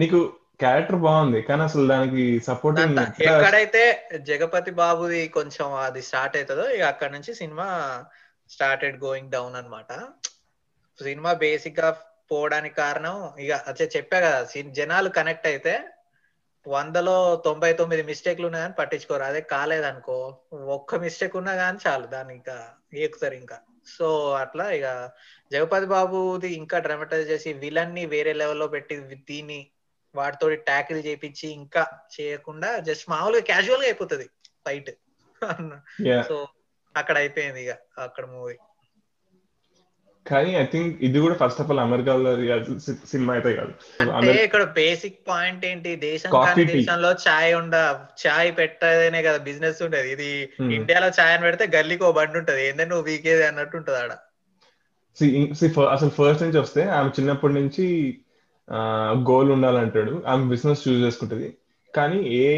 నీకు 0.00 0.18
క్యారెక్టర్ 0.60 1.00
బాగుంది. 1.06 1.42
కానీ 1.42 1.62
అసలు 1.62 1.84
దానికి 1.88 2.24
సపోర్టింగ్ 2.48 2.96
దాంట్లో 2.98 3.26
ఎక్కడైతే 3.30 3.82
జగపతి 4.30 4.72
బాబుది 4.82 5.22
కొంచెం 5.28 5.68
అది 5.86 6.02
స్టార్ట్ 6.02 6.36
అవుతుందో 6.36 6.66
ఇక 6.76 6.84
అక్కడ 6.92 7.10
నుంచి 7.10 7.32
సినిమా 7.34 7.66
స్టార్టెడ్ 8.50 8.96
గోయింగ్ 9.04 9.30
డౌన్ 9.30 9.56
అన్నమాట. 9.56 9.90
సినిమా 10.98 11.32
బేసిక్గా 11.42 11.88
పోవడానికి 12.30 12.76
కారణం 12.76 13.16
ఇక 13.38 13.52
అచ్చే 13.70 13.86
చెప్పా 13.96 14.18
కదా 14.20 14.40
జనాలు 14.78 15.08
కనెక్ట్ 15.18 15.46
అయితే 15.46 15.74
వందలో 16.66 17.36
తొంభై 17.36 17.72
తొమ్మిది 17.72 18.02
మిస్టేక్లు 18.02 18.46
ఉన్నాయని 18.46 18.74
పట్టించుకోరు. 18.74 19.22
అదే 19.22 19.40
కాలేదనుకో 19.40 20.18
ఒక్క 20.52 20.94
మిస్టేక్ 20.94 21.36
ఉన్నా 21.36 21.54
కానీ 21.54 21.78
చాలు 21.86 22.06
దాన్ని 22.06 22.34
ఇంకా 22.34 22.56
ఎక్కుతారు 22.96 23.34
ఇంకా. 23.34 23.58
సో 23.86 24.32
అట్లా 24.32 24.70
ఇక 24.70 24.86
జగపతి 25.52 25.86
బాబుది 25.86 26.54
ఇంకా 26.54 26.78
డ్రామటైజ్ 26.78 27.30
చేసి 27.30 27.52
విలన్ని 27.52 28.06
వేరే 28.06 28.32
లెవెల్లో 28.32 28.66
పెట్టి 28.66 28.96
దీన్ని 29.00 29.70
వాటితో 30.14 30.48
ట్యాకిల్ 30.54 31.00
చేపించి 31.06 31.46
ఇంకా 31.52 31.82
చేయకుండా 32.20 32.78
జస్ట్ 32.78 33.10
మామూలుగా 33.10 33.44
క్యాజువల్గా 33.44 33.84
అయిపోతుంది 33.84 34.28
ఫైట్ 34.66 34.90
సో 36.28 36.36
అక్కడ 36.96 37.16
అయిపోయింది 37.16 37.60
ఇక 37.64 37.72
అక్కడ 37.98 38.24
మూవీ 38.26 38.54
కానీ 40.26 40.50
ఐ 40.56 40.64
థింక్ 40.64 40.92
ఇది 41.06 41.18
కూడా 41.18 41.34
ఫస్ట్ 41.34 41.60
ఆఫ్ 41.60 41.70
ఆల్ 41.70 41.80
అమెరికాలో 41.80 42.30
సినిమా 43.12 43.32
అయితే 43.34 43.50
కాదు. 43.54 43.72
అంటే 44.18 44.44
ఇక్కడ 44.44 44.64
బేసిక్ 44.78 45.18
పాయింట్ 45.28 45.64
ఏంటి? 45.70 45.96
దేశం. 45.96 46.30
దేశంలో 46.72 47.10
చాయ్ 47.26 47.54
ఉండ 47.54 47.74
చాయ్ 48.22 48.52
పెట్టేదేనే 48.58 49.22
కదా 49.22 49.38
బిజినెస్ 49.48 49.82
ఉండేది. 49.82 50.10
ఇది 50.12 50.30
Hmm. 50.60 50.70
ఇండియాలో 50.72 51.08
చాయ్ 51.18 51.32
అని 51.34 51.42
పెడితే 51.42 51.66
గల్లీకి 51.76 52.04
ఓ 52.04 52.12
బండి 52.12 52.38
ఉంటది. 52.38 52.62
ఏంటంటే 52.68 52.90
నువ్వు 52.90 53.06
వీకేది 53.10 53.44
అన్నట్టు 53.46 53.76
ఉంటది 53.76 53.96
ఆడ. 53.96 54.12
అసలు 55.94 56.10
ఫస్ట్ 56.10 56.42
నుంచి 56.42 56.58
వస్తే 56.58 56.84
ఆమె 56.98 57.10
చిన్నప్పటి 57.20 57.54
నుంచి 57.54 57.84
గోల్ 59.30 59.50
ఉండాలంటాడు. 59.50 60.22
ఆమె 60.26 60.44
బిజినెస్ 60.44 60.88
చూస్ 60.88 61.02
చేసుకుంటది. 61.06 61.48
కానీ 61.94 62.18
ఏ 62.44 62.48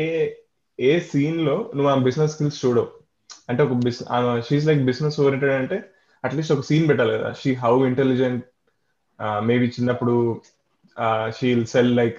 ఏ 0.78 0.98
సీన్లో 1.00 1.70
నువ్వు 1.74 1.90
ఆమె 1.92 2.02
బిజినెస్ 2.04 2.32
స్కిల్స్ 2.32 2.64
చూడవు. 2.64 2.88
అంటే 3.50 3.62
ఒక 3.62 3.74
business 3.84 4.48
she's 4.48 4.66
like 4.66 4.80
business 4.80 5.20
oriented 5.20 5.52
అంటే 5.52 5.78
అట్లీస్ట్ 6.26 6.54
ఒక 6.54 6.64
సీన్ 6.68 6.88
పెట్టాలి 6.88 7.12
కదా. 7.18 7.30
షీ 7.40 7.52
హౌ 7.64 7.72
ఇంటెలిజెంట్ 7.86 8.44
మేబీ 9.48 9.66
చిన్నప్పుడు 9.76 10.14
షీల్ 11.38 11.64
సెల్ 11.66 11.92
లైక్ 11.96 12.18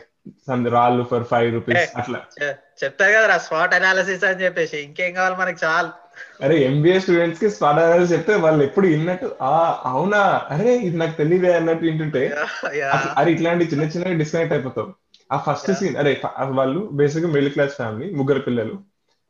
రాళ్ళు 0.76 1.04
ఫర్ 1.12 1.26
ఫైవ్ 1.32 1.50
రూపీస్. 1.54 1.88
అట్లా. 1.98 2.20
చెప్తా 2.84 3.06
కదా 3.12 3.38
స్పాట్ 3.46 3.74
అనాలిసిస్ 3.76 4.24
అని 4.24 4.42
చెప్పేసి. 4.44 4.78
ఇంకేం 4.88 5.12
కావాలి 5.14 5.36
మనకి 5.36 5.60
చాలు. 5.66 5.92
అరే 6.44 6.56
ఎంబీఏ 6.64 6.98
స్టూడెంట్స్కి 7.00 7.48
స్పాట్ 7.50 7.80
అనాలిసిస్ 7.80 8.14
చెప్తే 8.14 8.36
వాళ్ళు 8.46 8.62
ఎప్పుడు 8.64 8.88
విన్నట్టు 8.88 9.28
ఆ 9.42 9.56
అవునా? 9.92 10.22
అరే 10.50 10.72
ఇది 10.88 10.98
నాకు 10.98 11.16
తెలియదే 11.18 11.52
అన్నట్టు 11.56 11.86
అసలు 12.96 13.12
అరే 13.20 13.30
ఇట్లాంటి 13.32 13.66
చిన్న 13.66 13.86
చిన్నగా 13.86 14.18
డిస్కనెక్ట్ 14.18 14.54
అయిపోతావు 14.54 14.90
ఆ 15.30 15.38
ఫస్ట్. 15.48 15.72
సీన్ 15.80 15.98
అరే 15.98 16.12
వాళ్ళు 16.60 16.82
బేసిక్ 16.94 17.28
మిడిల్ 17.28 17.52
క్లాస్ 17.52 17.76
ఫ్యామిలీ 17.76 18.08
ముగ్గురు 18.14 18.40
పిల్లలు. 18.40 18.76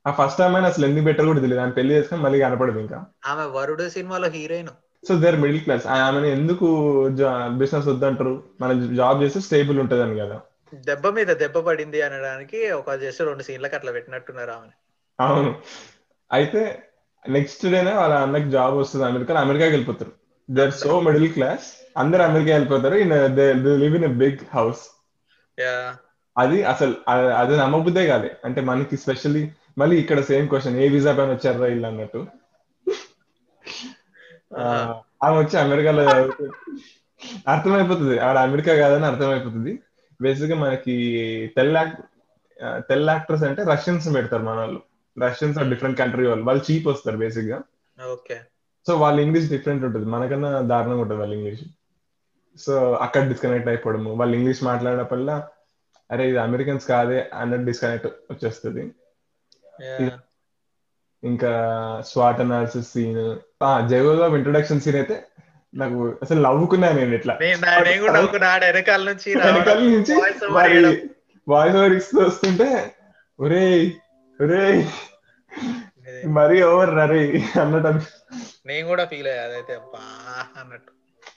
ఆ 0.08 0.12
ఫస్ట్ 0.12 0.40
టైం 0.40 0.56
అయినా 0.56 0.70
అసలు 0.70 0.86
ఎందుకు 0.86 1.06
బెటర్ 1.06 1.26
కూడా 1.26 1.40
తెలియదు. 1.40 1.62
ఆమె 1.62 1.72
పెళ్ళి 1.72 1.96
చేసుకొని 1.96 2.22
మళ్ళీ 2.22 2.40
కనపడదు 2.40 2.80
ఇంకా. 2.80 3.06
ఆమె 3.26 3.46
వరుడు 3.60 3.90
సినిమాలో 3.90 4.28
heroine. 4.28 4.70
So 5.08 5.14
there 5.20 5.36
middle 5.36 5.60
class 5.60 5.88
ఆమెను 5.88 6.26
ఎందుకు 6.26 6.68
బిజినెస్ 7.58 7.88
వద్దంటారు? 7.88 8.44
మన 8.62 8.96
జాబ్ 8.96 9.24
చేస్తే 9.24 9.40
స్టేబుల్ 9.40 9.80
ఉంటదని 9.80 10.16
కదా. 10.20 10.40
దెబ్బ 10.74 11.08
మీద 11.08 11.28
దెబ్బ 11.28 11.58
పడింది 11.60 12.02
అనడానికి 12.02 12.60
ఒక 12.72 12.94
జస్ట్ 13.04 13.22
రెండు 13.22 13.44
సీన్లకు 13.44 13.76
అట్లా 13.76 13.92
పెట్టినట్టున్నారు 13.92 14.52
ఆమె. 14.52 14.74
అవును. 15.20 15.52
అయితే 16.32 16.62
నెక్స్ట్ 17.30 17.66
డేనే 17.66 17.94
వాళ్ళ 17.94 18.16
అన్నకి 18.16 18.50
జాబ్ 18.50 18.76
వస్తుంది 18.76 19.06
అమెరికా 19.06 19.40
అమెరికాకి 19.40 19.72
వెళ్ళిపోతారు. 19.72 20.12
They 20.50 20.62
are 20.66 20.74
so 20.74 21.00
middle 21.00 21.30
class 21.34 21.68
అందరు 21.98 22.22
అమెరికా 22.22 22.52
వెళ్ళిపోతారు. 22.52 22.96
In 22.96 23.14
live 23.80 23.96
in 23.96 24.14
big 24.18 24.44
house 24.54 24.84
yeah 25.60 25.96
అది 26.38 26.64
అసలు 26.64 26.94
అది 27.12 27.58
నమ్మబుద్దే 27.58 28.08
కాదు 28.08 28.30
అంటే 28.46 28.62
మనకి 28.62 28.98
స్పెషల్లీ 28.98 29.52
మళ్ళీ 29.78 29.96
ఇక్కడ 30.00 30.20
సేమ్ 30.22 30.50
క్వశ్చన్ 30.50 30.78
ఏ 30.80 30.88
వీసా 30.90 31.12
పైన 31.18 31.32
వచ్చారా 31.32 31.68
ఇల్లు 31.68 31.88
అన్నట్టు? 31.88 32.28
ఆమె 35.24 35.38
వచ్చి 35.38 35.60
అమెరికాలో. 35.60 36.04
అర్థమైపోతుంది. 37.48 38.20
ఆవిడ 38.20 38.38
అమెరికా 38.38 38.76
కాదని 38.76 39.06
అర్థమైపోతుంది. 39.06 39.80
బేసిక్గా 40.22 40.56
మనకి 40.56 40.96
తెల్ల 41.56 41.94
తెల్ల 42.90 43.10
యాక్టర్స్ 43.10 43.44
అంటే 43.44 43.64
రష్యన్స్ 43.64 44.14
పెడతారు 44.14 44.44
మన 44.44 44.56
వాళ్ళు 44.56 44.82
రష్యన్స్ 45.24 45.60
డిఫరెంట్ 45.70 46.00
కంట్రీ 46.00 46.28
వాళ్ళు. 46.28 46.46
వాళ్ళు 46.46 46.72
చీప్ 46.72 46.88
వస్తారు 46.88 47.18
బేసిక్గా. 47.18 47.62
ఓకే. 48.12 48.38
సో 48.88 48.98
వాళ్ళ 48.98 49.20
ఇంగ్లీష్ 49.20 49.50
డిఫరెంట్ 49.50 49.86
ఉంటుంది. 49.86 50.06
మనకన్నా 50.06 50.62
దారుణంగా 50.62 51.02
ఉంటుంది 51.02 51.20
వాళ్ళ 51.20 51.34
ఇంగ్లీష్ 51.34 51.64
సో 52.58 52.94
అక్కడ 52.94 53.28
డిస్కనెక్ట్ 53.28 53.68
అయిపోవడము. 53.68 54.14
వాళ్ళు 54.14 54.36
ఇంగ్లీష్ 54.38 54.64
మాట్లాడినప్పుడల్లా 54.64 55.48
అరే 56.12 56.30
ఇది 56.30 56.38
అమెరికన్స్ 56.38 56.88
కాదే 56.88 57.30
అన్నట్టు 57.34 57.66
డిస్కనెక్ట్ 57.66 58.08
వచ్చేస్తుంది. 58.08 58.92
ఇంకా 61.24 61.52
స్వాట్ 62.06 62.40
అనాలిసిస్ 62.40 62.92
సీన్ 62.92 63.36
జగోబాబు 63.90 64.36
ఇంట్రొడక్షన్ 64.36 64.82
సీన్ 64.82 64.96
అయితే 64.96 65.28
నాకు 65.76 66.20
అసలు 66.22 66.42
నవ్వుకున్నా 66.42 66.92
నేను 66.92 67.16
ఇట్లా. 67.16 67.38
వెనకాల 67.42 69.04
నుంచి 69.04 69.36
వెనకాల. 69.36 70.96
వాయిస్ 71.48 71.76
ఓవర్ 71.76 71.94
ఇస్తూ 71.94 72.22
వస్తుంటే 72.22 72.96
ఒరే 73.40 73.94
ఒరే 74.42 74.90
మరీ 76.26 76.62
ఓవర్ 76.62 76.96
రరే 76.96 77.44
అన్నట్టు 77.62 78.02
నేను 78.66 78.88
కూడా 78.88 79.06
ఫీల్ 79.06 79.28
అయ్యా 79.28 79.44
అదైతే 79.44 79.78
బా 79.78 80.44
అన్నట్టు. 80.62 80.92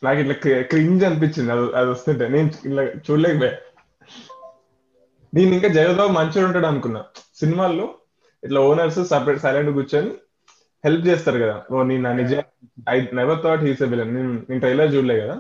నాకు 0.05 0.21
ఇట్లా 0.21 0.63
క్రింజ్ 0.63 1.05
అనిపించింది 1.05 1.53
అది 1.53 1.77
అది 1.77 1.91
వస్తుంటే. 1.91 2.29
నేను 2.29 2.47
ఇట్లా 2.49 2.83
చూడలేకపోయా. 2.83 3.53
నేను 5.35 5.55
ఇంకా 5.55 5.69
జగద్బాబు 5.69 6.13
మంచిగా 6.13 6.47
ఉంటాడు 6.47 6.67
అనుకున్నా. 6.67 7.05
సినిమాల్లో 7.35 7.95
ఇట్లా 8.45 8.61
ఓనర్స్ 8.61 9.01
సపరేట్ 9.13 9.41
సైలెంట్ 9.45 9.71
కూర్చొని 9.71 10.11
హెల్ప్ 10.85 11.07
చేస్తారు 11.07 11.39
కదా. 11.45 11.57
ఓ 11.73 11.83
నేను 11.83 12.03
నా 12.03 12.13
నిజం 12.21 12.43
I 12.89 12.95
never 13.21 13.41
thought 13.45 13.65
he's 13.67 13.83
villain 13.93 14.15
నేను 14.17 14.61
ట్రైలర్ 14.61 14.95
చూడలే 14.95 15.17
కదా. 15.23 15.37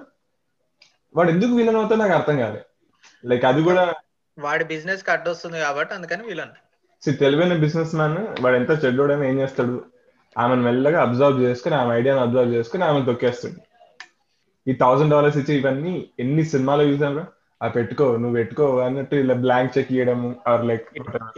వాడు 1.16 1.30
ఎందుకు 1.34 1.52
విలన్ 1.58 1.78
అవుతాడు 1.80 2.00
నాకు 2.00 2.14
అర్థం 2.18 2.36
కాలే. 2.38 2.60
లైక్ 3.30 3.44
అది 3.44 3.62
కూడా 3.68 3.84
వాడి 4.38 4.64
బిజినెస్కి 4.64 5.10
అడ్డొస్తుంది 5.10 5.58
కాబట్టి 5.60 5.94
అందుకని 5.94 6.22
విలన్ 6.22 6.54
తెలివైన 7.02 7.54
బిజినెస్ 7.64 7.94
మ్యాన్ 7.94 8.18
వాడు 8.40 8.56
ఎంత 8.56 8.72
చెడ్డోడని 8.84 9.24
ఏం 9.28 9.36
చేస్తాడు? 9.40 9.76
ఆమెను 10.38 10.62
మెల్లగా 10.62 10.98
అబ్జర్వ్ 11.02 11.38
చేసుకుని 11.42 11.74
ఆమె 11.74 11.92
ఐడియాని 11.94 12.20
అబ్జర్వ్ 12.20 12.54
చేసుకుని 12.54 12.84
ఆమెను 12.84 13.06
తొక్కేస్తాడు. 13.06 13.58
ఈ 14.66 14.72
థౌసండ్ 14.72 15.12
డాలర్స్ 15.14 15.38
ఇచ్చి 15.38 15.54
ఇవన్నీ 15.60 15.94
ఎన్ని 16.18 16.44
సినిమాలు 16.44 16.82
చూసాం 16.82 17.16
ఆ 17.60 17.68
పెట్టుకో 17.68 18.04
నువ్వు 18.16 18.36
పెట్టుకో 18.36 18.66
అన్నట్టు 18.80 19.16
ఇలా 19.16 19.34
బ్లాంక్ 19.34 19.78
చెక్ 19.78 19.92
ఇవ్వడము 19.92 20.28
ఆర్ 20.46 20.62
లైక్ 20.64 20.86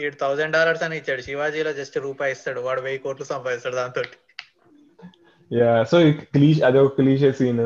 ఈ 0.00 0.11
థౌసండ్ 0.20 0.52
డాలర్స్ 0.52 0.82
అని 0.82 0.96
ఇచ్చాడు 0.96 1.22
శివాజీలో 1.22 1.72
జస్ట్ 1.72 1.98
రూపాయి 1.98 2.32
ఇస్తాడు 2.32 2.61
వాడు 2.61 2.80
వెయ్యి 2.80 2.98
కోట్లు 2.98 3.24
సంపాదిస్తాడు 3.24 3.76
దాంతో 3.76 4.02
యా 5.50 5.85
సో 5.85 5.96
క్లీష్ 6.35 6.61
అదే 6.62 6.78
ఒక 6.78 6.94
క్లీషే 6.94 7.32
సీన్ 7.32 7.64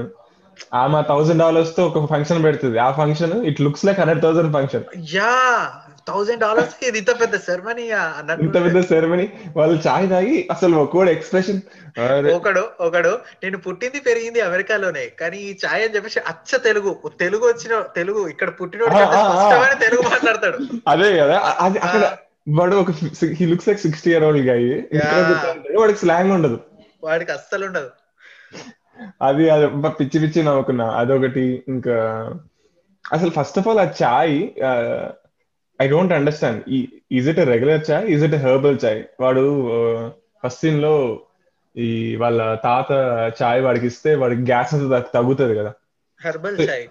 ఆమె 0.75 1.01
థౌసండ్ 1.03 1.38
డాలర్స్తో 1.38 1.87
ఒక 1.87 2.07
ఫంక్షన్ 2.07 2.45
పెడుతుంది. 2.45 2.79
ఆ 2.79 2.90
function 2.92 3.35
it 3.47 3.61
looks 3.61 3.85
like 3.85 3.99
hundred 4.01 4.23
thousand 4.23 4.53
function 4.53 4.85
yeah 5.14 5.33
thousand 6.09 6.40
dollars 6.40 6.75
ఇది 6.85 6.99
ఇంత 6.99 7.12
పెద్ద 7.21 7.37
సెరమనీ 7.37 7.85
ఇంత 8.47 8.57
పెద్ద 8.64 8.81
సెరమనీ 8.81 9.27
వాళ్ళు 9.57 9.77
చాయ్ 9.87 10.07
తాగి 10.11 10.37
అసలు 10.51 10.75
ఒక్కోడు 10.77 11.11
ఎక్స్ప్రెషన్ 11.11 11.61
ఒకడు 12.35 12.62
ఒకడు 12.81 13.12
నేను 13.45 13.59
పుట్టింది 13.59 14.01
పెరిగింది 14.01 14.40
అమెరికాలోనే 14.40 15.05
కానీ 15.21 15.38
ఈ 15.49 15.51
ఛాయ్ 15.64 15.83
అని 15.85 15.95
చెప్పేసి 15.97 16.21
అచ్చ 16.33 16.61
తెలుగు 16.69 16.92
తెలుగు 17.21 17.45
వచ్చిన 17.49 17.75
తెలుగు 17.97 18.23
ఇక్కడ 18.29 18.51
పుట్టినోడు. 18.61 18.90
స్పష్టమైన 18.90 19.75
తెలుగు 19.87 20.03
మాట్లాడతాడు. 20.03 20.59
అదే 20.88 21.11
కదా 21.19 21.37
అది 21.61 21.79
అక్కడ 21.79 22.05
వాడు 22.49 22.77
ఒక 22.77 22.90
he 23.38 23.47
looks 23.47 23.69
like 23.69 23.81
sixty 23.81 24.11
year 24.11 24.25
old 24.25 24.45
guy 24.47 24.73
వాడికి 25.79 25.99
స్లాంగ్ 25.99 26.33
ఉండదు. 26.33 26.59
వాడికి 27.05 27.33
అస్సలు 27.33 27.64
ఉండదు. 27.66 27.90
అది 29.23 29.45
అది 29.55 29.66
పిచ్చి 29.99 30.19
పిచ్చి 30.21 30.40
నవ్వుకున్నా. 30.42 30.87
అదొకటి 31.01 31.47
ఇంకా 31.69 31.97
అసలు 33.05 33.31
ఫస్ట్ 33.31 33.59
ఆఫ్ 33.59 33.69
ఆల్ 33.69 33.79
ఆ 33.79 33.88
chai 34.03 34.37
I 35.81 35.87
don't 35.89 36.12
understand 36.12 36.61
is 37.17 37.29
it 37.29 37.41
regular 37.53 37.83
chai 37.91 38.05
is 38.15 38.25
it 38.25 38.37
herbal 38.45 38.79
chai 38.85 39.01
వాడు 39.21 39.45
ఫస్ట్ 40.45 40.61
సీన్లో 40.61 40.93
ఈ 41.77 41.89
వాళ్ళ 42.17 42.41
తాత 42.67 42.91
చాయ్ 43.41 43.61
వాడికి 43.61 43.87
ఇస్తే 43.87 44.11
వాడికి 44.15 44.43
గ్యాస్ 44.43 44.75
అంతా 44.75 44.99
తగ్గుతుంది 45.17 45.55
కదా. 45.55 45.73
హెర్బల్ 46.21 46.57
చాయ్ 46.69 46.87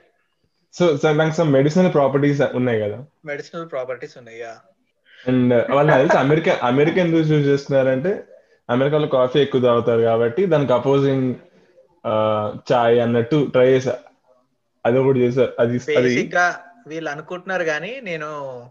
సో 0.74 0.86
దానికి 1.04 1.36
సమ్ 1.36 1.52
మెడిసినల్ 1.52 1.92
ప్రాపర్టీస్ 1.94 2.42
ఉన్నాయి 2.60 2.80
కదా. 2.80 2.98
మెడిసినల్ 3.26 3.68
ప్రాపర్టీస్ 3.70 4.16
ఉన్నాయి 4.18 4.42
అండ్ 5.26 5.54
వాళ్ళు 5.76 5.92
తెలిసి 5.94 6.18
అమెరికా 6.18 6.54
అమెరికా 6.62 7.00
ఎందుకు 7.02 7.26
చూస్ 7.32 7.46
చేస్తున్నారంటే 7.52 8.12
అమెరికాలో 8.70 9.08
కాఫీ 9.08 9.38
ఎక్కువ 9.40 9.62
తాగుతారు 9.62 10.02
కాబట్టి 10.02 10.42
దానికి 10.46 10.74
అపోజింగ్ 10.74 11.28
చాయ్ 12.72 12.98
అన్నట్టు 13.00 13.38
ట్రై 13.54 13.68
చేశా 13.74 13.96
అది 14.86 14.98
ఒకటి 15.02 15.20
చేశారు 15.20 15.52
అది 15.62 15.78
వీళ్ళు 16.88 17.10
అనుకుంటున్నారు 17.10 17.64
కానీ 17.64 18.00
నేను 18.00 18.62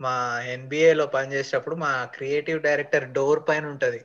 మా 0.00 0.42
ఎన్బిఏ 0.46 0.94
లో 0.94 1.06
పనిచేసేటప్పుడు 1.06 1.74
మా 1.74 2.04
క్రియేటివ్ 2.04 2.62
డైరెక్టర్ 2.62 3.08
డోర్ 3.08 3.40
పైన 3.48 3.66
ఉంటది. 3.66 4.04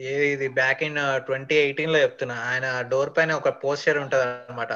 ఏ- 0.00 0.32
ఇది 0.32 0.48
బ్యాక్ 0.48 0.82
ఇన్ 0.82 0.96
ట్వంటీ 1.16 1.54
ఎయిటీన్లో 1.54 1.98
చెప్తున్నా. 1.98 2.34
ఆయన 2.34 2.80
డోర్ 2.88 3.10
పైన 3.18 3.32
ఒక 3.32 3.48
పోస్టర్ 3.48 3.98
ఉంటది 3.98 4.22
అనమాట 4.22 4.72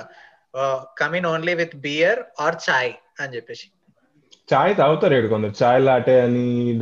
coming 0.99 1.27
only 1.27 1.55
with 1.55 1.77
beer 1.77 2.21
or 2.41 2.57
chai 2.71 2.93
అని 3.21 3.37
చెప్పేసి. 3.37 3.71
చాయ్ 4.55 4.77
తాగుతారు 4.77 5.15
ఇక్కడ 5.15 5.31
కొందరు. 5.31 5.53
చాయ్ 5.63 5.85
లాటే 5.85 6.21
అని. 6.21 6.79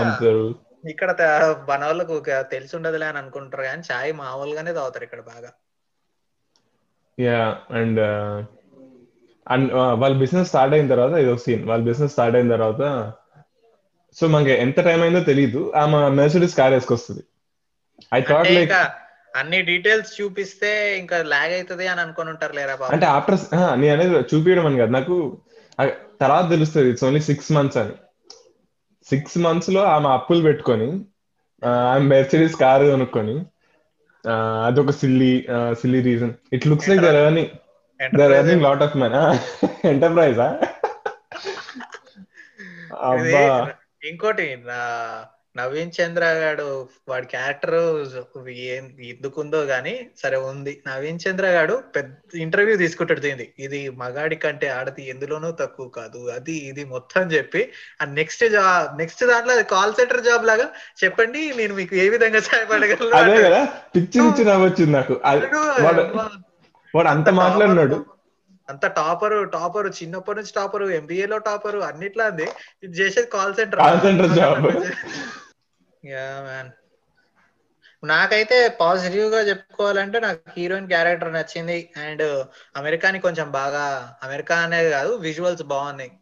అమ్ముతారు 0.00 0.54
ఇక్కడ 0.88 1.12
త- 1.12 1.66
మన 1.68 1.84
వాళ్ళకు 1.84 2.16
ఒక 2.16 2.30
తెలిసి 2.30 2.76
ఉండదులే 2.76 3.06
అని 3.06 3.18
అనుకుంటారు 3.18 3.62
కానీ 3.62 3.82
చాయ్ 3.92 4.12
మామూలుగానే 4.12 4.72
తాగుతారు 4.72 5.04
ఇక్కడ 5.04 5.20
బాగా. 5.20 5.52
యా 7.20 7.60
అండ్ 7.70 8.00
అండ్ 9.46 9.68
వాళ్ళ 10.00 10.14
బిజినెస్ 10.22 10.48
స్టార్ట్ 10.50 10.74
అయిన 10.76 10.88
తర్వాత 10.94 11.14
ఇది 11.22 11.30
ఒక 11.34 11.42
సీన్ 11.46 11.64
వాళ్ళ 11.70 11.82
బిజినెస్ 11.90 12.12
స్టార్ట్ 12.14 12.36
అయిన 12.38 12.50
తర్వాత 12.56 12.82
సో 14.16 14.24
మనకి 14.34 14.52
ఎంత 14.64 14.78
టైం 14.86 15.00
అయిందో 15.06 15.20
తెలియదు 15.30 15.62
ఆమె 15.80 15.98
మెర్సిడీస్ 16.20 16.54
కార్ 16.60 16.72
వేసుకొస్తుంది. 16.76 17.22
ఐ 18.16 18.20
థాట్ 18.30 18.50
లైక్ 18.58 18.72
అన్ని 19.40 19.58
డీటెయిల్స్ 19.70 20.10
చూపిస్తే 20.18 20.70
ఇంకా 21.00 21.16
లాగ్ 21.32 21.52
అవుతుంది 21.56 21.86
అని 21.92 22.00
అనుకొని 22.04 22.30
ఉంటారు 22.34 22.54
లేరా 22.58 22.74
అంటే 22.94 23.06
ఆఫ్టర్ 23.16 23.38
నేను 23.80 23.92
అనేది 23.96 24.14
చూపించడం 24.30 24.66
అని 24.68 24.80
కాదు. 24.82 24.92
నాకు 24.98 25.16
తర్వాత 26.22 26.46
తెలుస్తుంది 26.54 26.90
ఇట్స్ 26.92 27.04
ఓన్లీ 27.08 27.22
సిక్స్ 27.30 27.50
మంత్స్ 27.56 27.78
అని. 27.82 27.94
సిక్స్ 29.06 29.36
మంత్స్లో 29.46 29.82
ఆమె 29.94 30.08
అప్పులు 30.16 30.42
పెట్టుకొని 30.48 30.88
ఆమె 31.92 32.04
మెర్సిడీస్ 32.14 32.56
కార్ 32.62 32.84
కొనుక్కొని 32.92 33.36
అదొక 34.68 34.92
silly 35.00 35.32
silly 35.80 36.00
reason 36.08 36.32
it 36.56 36.64
looks 36.70 36.88
like 36.90 37.02
their 37.06 37.18
earning 37.24 37.52
ఎంటర్ప్రైజా 38.00 38.42
ఇంకోటి 44.02 44.56
నా 44.64 44.74
నవీన్ 45.56 45.90
చంద్ర 45.96 46.40
గాడు 46.40 46.88
వాడి 47.08 47.26
క్యారెక్టర్ 47.26 47.74
ఎందుకుందో 49.06 49.66
గానీ 49.70 50.08
సరే 50.22 50.36
ఉంది. 50.50 50.82
నవీన్ 50.86 51.18
చంద్ర 51.24 51.46
గాడు 51.46 51.82
పెద్ద 51.94 52.36
ఇంటర్వ్యూ 52.36 52.76
తీసుకుంటాడు 52.76 53.20
దీన్ని. 53.20 53.54
ఇది 53.58 53.98
మగాడి 54.02 54.36
కంటే 54.36 54.68
ఆడది 54.68 55.12
ఎందులోనూ 55.12 55.56
తక్కువ 55.62 55.90
కాదు. 55.90 56.36
అది 56.36 56.70
ఇది 56.70 56.84
మొత్తం 56.94 57.30
చెప్పి 57.30 57.72
ఆ 58.00 58.06
నెక్స్ట్ 58.18 58.48
జాబ్ 58.48 58.98
నెక్స్ట్ 58.98 59.24
దాంట్లో 59.24 59.74
కాల్ 59.74 59.94
సెంటర్ 59.94 60.20
జాబ్ 60.20 60.44
లాగా 60.44 60.70
చెప్పండి 61.02 61.56
నేను 61.56 61.74
మీకు 61.74 61.96
ఏ 61.96 62.08
విధంగా 62.14 62.40
సహాయపడగలను 62.40 63.16
వాడు 66.96 67.08
అంత 67.08 67.28
మాట్లాడినాడు. 67.40 67.96
అంత 68.68 68.86
టాపర్ 68.98 69.36
టాపర్ 69.52 69.88
చిన్నప్పటి 69.98 70.38
నుంచి 70.38 70.52
టాపర్ 70.56 70.84
ఎంబీఏ 70.98 71.26
లో 71.26 71.38
టాపర్ 71.38 71.76
అన్నిట్లా 71.90 72.24
ఉంది 72.26 72.48
ఇది 72.82 72.94
చేసేది 73.00 73.30
call 73.36 73.54
centre 73.54 73.80
Call 73.80 74.00
center 74.06 74.28
job. 74.38 74.66
Yeah 76.04 76.26
man 76.48 76.72
నాకైతే 78.02 78.56
పాజిటివ్గా 78.80 79.40
చెప్పుకోవాలంటే 79.40 80.18
నాకు 80.20 80.40
హీరోయిన్ 80.56 80.88
క్యారెక్టర్ 80.88 81.32
నచ్చింది. 81.32 81.78
అండ్ 81.96 82.24
అమెరికాని 82.76 83.18
కొంచెం 83.20 83.50
బాగా 83.50 83.84
అమెరికా 84.22 84.56
అనేది 84.56 84.90
కాదు 84.90 85.12
విజువల్స్ 85.26 85.62
బాగున్నాయి. 85.62 86.12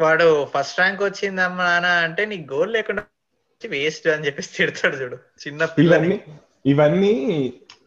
వాడు 0.00 0.28
ఫస్ట్ 0.54 0.80
ర్యాంక్ 0.80 1.02
వచ్చిందమ్మా 1.02 1.64
నాన్న 1.64 1.86
అంటే 2.06 2.26
నీ 2.26 2.38
గోల్ 2.52 2.72
లేకుండా 2.72 3.02
వేస్ట్ 3.64 4.08
అని 4.08 4.26
చెప్పేసి 4.26 4.50
తిడతాడు 4.56 4.96
చూడు. 4.96 5.18
చిన్న 5.42 5.64
పిల్లని. 5.64 6.20
ఇవన్నీ 6.66 7.14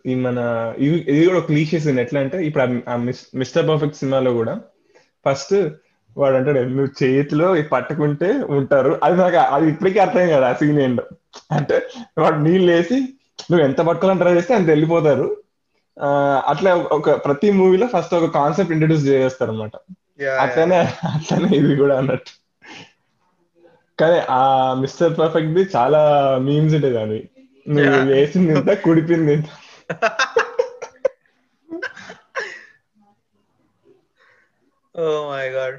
ఈ 0.06 0.16
మన 0.16 0.38
ఇవి 0.78 1.06
ఇది 1.08 1.26
కూడా 1.26 1.40
ఒక 1.40 1.46
క్లీషేస్ 1.46 1.88
ఎట్లా 1.88 2.20
అంటే 2.20 2.46
ఇప్పుడు 2.46 2.90
ఆ 2.90 2.96
మిస్టర్ 3.36 3.68
పర్ఫెక్ట్ 3.68 3.98
సినిమాలో 3.98 4.34
కూడా 4.34 4.62
ఫస్ట్ 5.28 5.70
వాడు 6.18 6.36
అంటాడు 6.36 6.60
నువ్వు 6.60 7.04
చేతిలో 7.04 7.56
ఇది 7.56 7.68
పట్టుకుంటే 7.68 8.32
ఉంటారు. 8.50 9.00
అది 9.04 9.18
నాకు 9.18 9.36
అది 9.36 9.70
ఇప్పటికీ 9.70 10.00
అర్థం 10.00 10.28
కదా 10.28 10.50
ఆ 10.50 10.54
సీన్ 10.54 10.80
ఏంటో. 10.80 11.04
అంటే 11.52 11.82
వాడు 12.18 12.36
నీళ్ళు 12.36 12.72
వేసి 12.72 12.96
నువ్వు 13.52 13.60
ఎంత 13.60 13.78
పట్టుకోవాలని 13.78 14.22
ట్రై 14.22 14.34
చేస్తే 14.34 14.54
అంత 14.54 14.68
వెళ్ళిపోతారు. 14.68 15.38
ఆ, 16.02 16.42
అట్లా 16.48 16.76
ఒక 16.76 17.26
ప్రతి 17.26 17.52
మూవీలో 17.52 17.88
ఫస్ట్ 17.88 18.14
ఒక 18.14 18.34
కాన్సెప్ట్ 18.34 18.72
ఇంట్రడ్యూస్ 18.72 19.06
చేస్తారు 19.06 19.52
అనమాట. 19.52 19.72
అట్లనే 20.42 20.78
అట్లనే 21.16 21.58
ఇది 21.58 21.76
కూడా 21.76 21.98
అన్నట్టు. 21.98 22.32
కానీ 24.00 24.22
ఆ 24.30 24.74
మిస్టర్ 24.74 25.20
పర్ఫెక్ట్ 25.20 25.50
ది 25.50 25.68
చాలా 25.76 26.38
మీమ్స్ 26.42 26.76
ఉండేది 26.76 26.98
అది 26.98 27.30
నువ్వు. 27.70 28.06
వేసింది 28.06 28.54
ఇంత 28.54 28.74
కుడిపింది 28.74 29.34
ఇంత. 29.34 29.46
oh 34.96 35.30
my 35.32 35.50
god. 35.58 35.74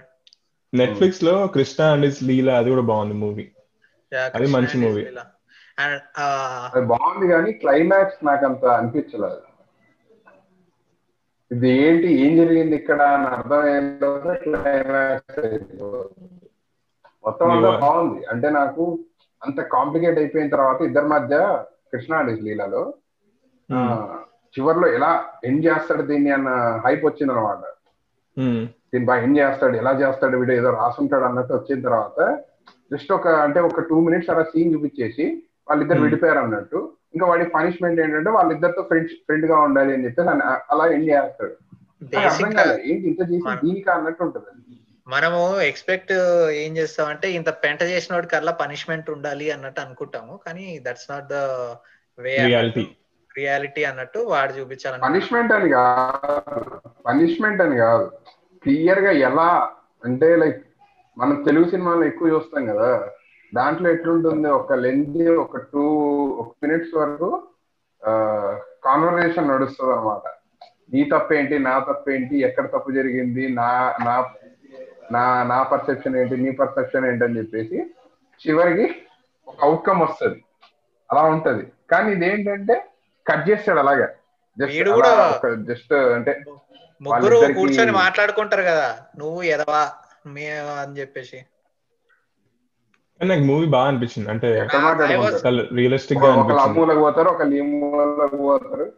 నెట్ఫ్లిక్స్లో 0.73 1.47
కృష్ణ 1.47 1.95
అండ్ 1.95 2.07
ఇస్ 2.07 2.29
లీలా 2.29 2.59
అది 2.59 2.71
కూడా 2.71 2.83
బాగుంది 2.91 3.15
మూవీ. 3.15 3.53
అది 4.37 4.47
మంచి 4.47 4.67
Krishna 4.67 4.79
and 4.79 4.87
movie. 4.87 5.09
Leela. 5.09 5.25
And, 5.85 6.01
అది 6.75 6.87
బాగుంది 6.87 7.33
కానీ 7.33 7.53
క్లైమాక్స్ 7.63 8.25
నాకు 8.25 8.45
అంత 8.45 8.65
అనిపించలేదు. 8.81 9.41
ఇది 11.51 11.83
ఏంటి 11.83 12.25
ఏం 12.25 12.37
జరిగింది 12.37 12.77
ఇక్కడ 12.77 13.03
అని 13.17 13.27
అర్థమయ్యేలో 13.37 14.35
క్లైమాక్స్ 14.45 15.41
మొత్తం 17.25 17.51
అంతా 17.51 17.71
బాగుంది. 17.85 18.27
అంటే 18.27 18.51
నాకు 18.51 18.99
అంత 19.43 19.61
కాంప్లికేట్ 19.75 20.19
అయిపోయిన 20.19 20.49
తర్వాత 20.49 20.83
ఇద్దరి 20.83 21.07
మధ్య 21.07 21.65
కృష్ణ 21.93 22.15
అండ్ 22.15 22.47
లీలలో 22.47 22.95
చివర్లో 24.55 24.87
ఎలా 24.97 25.11
ఎండ్ 25.45 25.63
చేస్తాడు 25.67 26.03
దీన్ని 26.03 26.31
అన్న 26.31 26.51
హైప్ 26.85 27.05
వచ్చింది 27.07 27.33
అనమాట. 27.33 27.63
దీన్ని 28.93 29.07
బాగా 29.09 29.23
ఎండ్ 29.27 29.39
చేస్తాడు 29.39 29.77
ఎలా 29.77 29.93
చేస్తాడు 30.03 30.37
వీడు 30.41 30.53
ఏదో 30.53 30.71
రాసుంటాడు 30.81 31.25
అన్నట్టు 31.25 31.53
వచ్చిన 31.55 31.85
తర్వాత 31.89 32.19
జస్ట్ 32.91 33.13
ఒక 33.13 33.29
అంటే 33.47 33.61
ఒక 33.69 33.83
టూ 33.89 33.97
మినిట్స్ 34.07 34.31
అలా 34.31 34.45
సీన్ 34.53 34.73
చూపించేసి 34.75 35.25
వాళ్ళిద్దరు. 35.69 36.03
విడిపోయారు 36.05 36.39
అన్నట్టు. 36.39 36.79
ఇంకా 37.15 37.27
వాడి 37.27 37.45
పనిష్మెంట్ 37.57 38.01
ఏంటంటే 38.01 38.31
వాళ్ళిద్దరితో 38.31 38.83
ఫ్రెండ్ 38.83 39.13
ఫ్రెండ్గా 39.27 39.57
ఉండాలి 39.67 39.93
అని 39.95 40.05
చెప్పేసి 40.07 40.31
అలా 40.73 40.87
ఎండ్ 40.97 41.09
చేస్తాడు. 41.11 41.55
అర్థం 42.27 42.53
ఏంటి 42.91 43.07
ఇంత 43.11 43.21
చేసి 43.31 43.57
దీనికి 43.65 43.91
అన్నట్టు 43.91 44.23
ఉంటుంది 44.25 44.53
మనము 45.07 45.41
ఎక్స్పెక్ట్ 45.71 46.13
ఏం 46.63 46.73
చేస్తామంటే 46.77 47.27
ఇంత 47.39 47.51
పెంట 47.65 47.83
చేసిన 47.91 48.15
వాడికి 48.15 48.37
అలా 48.37 48.53
పనిష్మెంట్ 48.63 49.09
ఉండాలి 49.11 49.47
అన్నట్టు 49.55 49.81
అనుకుంటాము. 49.81 50.33
కానీ 50.47 50.65
that's 50.87 51.11
not 51.11 51.29
the 51.35 51.37
way 52.19 52.33
reality 52.49 52.85
reality 53.37 53.85
అన్నట్టు 53.85 54.19
వాడు 54.19 54.53
చూపించాలని 54.53 55.03
పనిష్మెంట్ 55.03 55.53
అని 55.53 55.69
కాదు. 55.69 56.81
పనిష్మెంట్ 57.07 57.63
అని 57.63 57.77
కాదు. 57.77 58.11
క్లియర్గా 58.63 59.11
ఎలా 59.11 59.71
అంటే 60.05 60.37
లైక్ 60.37 60.67
మనం 61.19 61.43
తెలుగు 61.43 61.71
సినిమాలో 61.71 62.05
ఎక్కువ 62.05 62.29
చూస్తాం 62.29 62.67
కదా. 62.67 63.09
దాంట్లో 63.55 63.91
ఎట్లుంటుంది? 63.91 64.49
ఒక 64.49 64.73
లెంత్ 64.73 65.31
ఒక 65.31 65.57
టూ 65.57 65.81
ఒక 66.27 66.55
మినిట్స్ 66.63 66.97
వరకు 66.97 67.43
కాన్వర్సేషన్ 68.85 69.49
నడుస్తుంది 69.49 69.93
అనమాట 69.93 70.31
నీ 70.93 71.05
తప్పేంటి? 71.05 71.59
నా 71.59 71.79
తప్పేంటి? 71.79 72.39
ఎక్కడ 72.39 72.67
తప్పు 72.67 72.91
జరిగింది? 72.91 73.49
నా 73.49 73.97
నా 74.05 74.31
నా 75.13 75.43
నా 75.43 75.63
పర్సెప్షన్ 75.63 76.17
ఏంటి? 76.17 76.37
నీ 76.37 76.51
పర్సెప్షన్ 76.51 77.07
ఏంటి? 77.07 77.25
అని 77.25 77.39
చెప్పేసి 77.39 77.87
చివరికి 78.49 78.97
ఒక 79.49 79.55
అవుట్కమ్ 79.63 80.01
వస్తుంది. 80.01 80.45
అలా 81.11 81.23
ఉంటది. 81.23 81.67
కానీ 81.91 82.13
ఇదేంటంటే 82.13 82.85
కట్ 83.29 83.51
చేస్తాడు 83.51 83.79
అలాగే. 83.79 84.07
వీడు 84.67 84.91
కూడా- 84.91 85.65
జస్ట్ 85.65 85.93
అంటే 85.93 86.45
ముగ్గురు 87.03 87.53
కూర్చొని 87.53 87.93
మాట్లాడుకుంటారు 87.93 88.63
కదా. 88.63 88.99
నువ్వు 89.19 89.43
ఎదవా? 89.43 89.93
మే 90.27 90.47
అని 90.51 91.01
చెప్పేసి. 91.01 91.45
నాకు 93.25 93.41
మూవీ 93.41 93.67
బాగా 93.67 93.89
అనిపించింది. 93.89 94.31
అంటే 94.31 94.69
రియలిస్టిక్గా 95.75 96.33
అనిపించింది. 96.33 97.01
పోతారు 97.01 97.29
మూలకు 97.63 98.37
పోతారు. 98.37 98.93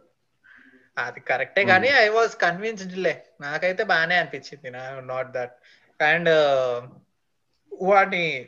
అది 0.97 1.19
కరెక్టే 1.19 1.65
కానీ 1.65 1.87
ఐ 1.87 2.07
వాజ్ 2.07 2.35
కన్విన్స్డ్ 2.41 2.97
లే. 2.97 3.23
నాకైతే 3.41 3.83
బాగానే 3.83 4.15
అనిపించింది. 4.15 4.77
నాట్ 5.07 5.31
దట్ 5.31 5.51
అండ్ 6.03 6.29
వాడిని 7.81 8.45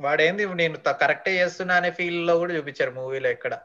వాడేంది 0.00 0.54
నేను 0.54 0.78
కరెక్టే 0.92 1.36
చేస్తున్నా 1.36 1.74
అనే 1.74 1.90
ఫీల్లో 1.90 2.38
కూడా 2.38 2.54
చూపించారు 2.54 2.90
మూవీలో 2.90 3.30
ఎక్కడ. 3.30 3.58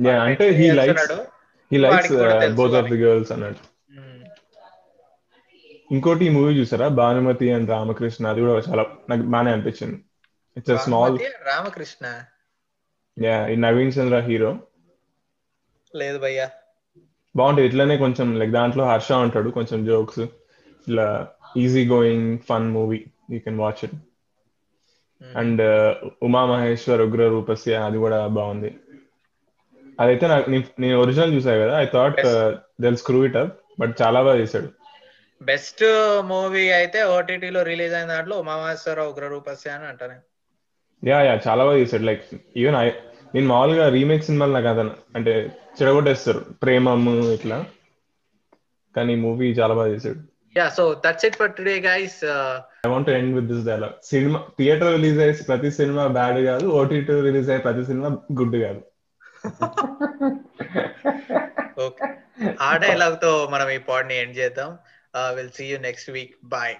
Yeah, 0.00 0.18
అంటే 0.18 0.48
he 0.48 0.70
likes. 0.70 1.12
He 1.72 1.76
likes 1.76 2.12
both 2.56 2.74
of. 2.74 2.86
The 2.90 3.02
girls 3.02 3.32
అన్నట్టు. 3.32 3.64
ఇంకోటి 5.92 6.24
ఈ 6.24 6.28
మూవీ 6.28 6.52
చూసారా? 6.60 6.88
భానుమతి 6.88 7.52
అండ్ 7.52 7.70
రామకృష్ణ 7.70 8.26
అది 8.26 8.40
కూడా 8.40 8.52
చాలా 8.52 8.84
నాకు 9.10 9.22
బాగానే 9.22 9.50
అనిపించింది. 9.50 9.98
It's 10.56 10.84
small 10.84 11.18
Ramakrishna? 11.46 12.06
యా 13.26 13.46
ఈ 13.46 13.56
నవీన్ 13.56 13.92
చంద్ర 13.98 14.18
హీరో. 14.20 14.58
లేదు 15.96 16.18
భయ్యా. 16.18 16.50
బాగుంటుంది 17.36 17.68
ఇట్లనే 17.68 17.96
కొంచెం 17.96 18.38
లైక్ 18.38 18.52
దాంట్లో 18.52 18.84
హర్ష 18.84 19.12
ఉంటాడు 19.12 19.50
కొంచెం 19.50 19.86
జోక్స్ 19.86 20.20
ఇలా 20.88 21.28
easy 21.56 21.88
going 21.88 22.38
fun 22.38 22.70
movie 22.70 23.04
you 23.32 23.40
can 23.40 23.58
watch 23.58 23.84
it. 23.84 23.96
And 25.36 25.62
Uma 26.22 26.46
Maheshwar 26.46 27.00
Ugra 27.00 27.28
Roopasya 27.28 27.74
అది 27.74 27.98
కూడా 27.98 28.26
బాగుంది. 28.26 28.76
అదైతే 29.98 30.26
నేను 30.82 30.96
ఒరిజినల్ 31.02 31.34
చూసా 31.36 31.54
కదా 31.62 31.74
I 31.84 31.86
thought 31.94 32.20
they'll 32.84 32.98
screw 33.02 33.20
it 33.28 33.38
up 33.42 33.54
but 33.80 33.94
చాలా 34.02 34.18
బాగా 34.26 34.38
చేశాడు. 34.42 34.68
బెస్ట్ 35.40 35.82
మూవీ 36.30 36.64
అయితే 36.78 37.00
ఓటీటీ 37.16 37.50
లో 37.56 37.60
రిలీజ్ 37.72 37.94
అయిన 37.98 38.08
దాంట్లో 38.14 38.36
ఉమామేశ్వర 38.42 39.00
ఉగ్ర 39.10 39.26
రూపస్య 39.34 39.74
అని 39.76 39.86
అంటాను 39.90 40.16
యా 41.02 41.18
యా 41.26 41.34
చాలా 41.46 41.62
బాగా 41.66 41.78
చేశాడు. 41.82 42.04
లైక్ 42.10 42.24
ఈవెన్ 42.60 42.76
ఐ 42.84 42.86
నేను 43.34 43.46
మామూలుగా 43.52 43.84
రీమేక్ 43.96 44.26
సినిమాలు 44.28 44.52
నాకు 44.56 44.68
అదన 44.72 44.90
అంటే 45.16 45.32
చెడగొట్టేస్తారు. 45.78 46.40
ప్రేమము 46.62 47.14
ఇట్లా. 47.36 47.58
కానీ 48.94 49.14
మూవీ 49.24 49.48
చాలా 49.60 49.74
బాగా 49.78 49.90
చేశాడు. 49.94 50.20
Yeah 50.56 50.66
so 50.78 50.84
that's 51.04 51.26
it 51.28 51.38
for 51.40 51.52
today 51.58 51.74
guys 51.88 52.18
I 52.86 52.90
want 52.94 53.10
end 53.16 53.32
with 53.38 53.48
this 53.52 53.64
dialogue 53.70 53.96
cinema 54.10 54.38
theatre 54.58 54.92
release 54.96 55.18
అయ్యే 55.24 55.44
ప్రతి 55.50 55.70
సినిమా 55.78 56.04
బ్యాడ్ 56.18 56.40
కాదు 56.50 56.66
ఓటీటీ 56.80 57.20
రిలీజ్ 57.28 57.50
అయ్యే 57.52 57.64
ప్రతి 57.66 57.84
సినిమా 57.90 58.10
గుడ్ 58.40 58.56
కాదు. 58.64 58.80
ఓకే 61.86 62.08
ఆ 62.60 62.76
డైలాగ్తో 62.76 63.48
మనం 63.48 63.68
ఈ 63.70 63.78
పాడ్ని 63.78 64.14
ఎండ్ 64.18 64.36
చేద్దాం. 64.38 64.70
Will 65.34 65.50
see 65.50 65.66
you 65.72 65.78
next 65.78 66.10
week 66.10 66.34
bye 66.44 66.76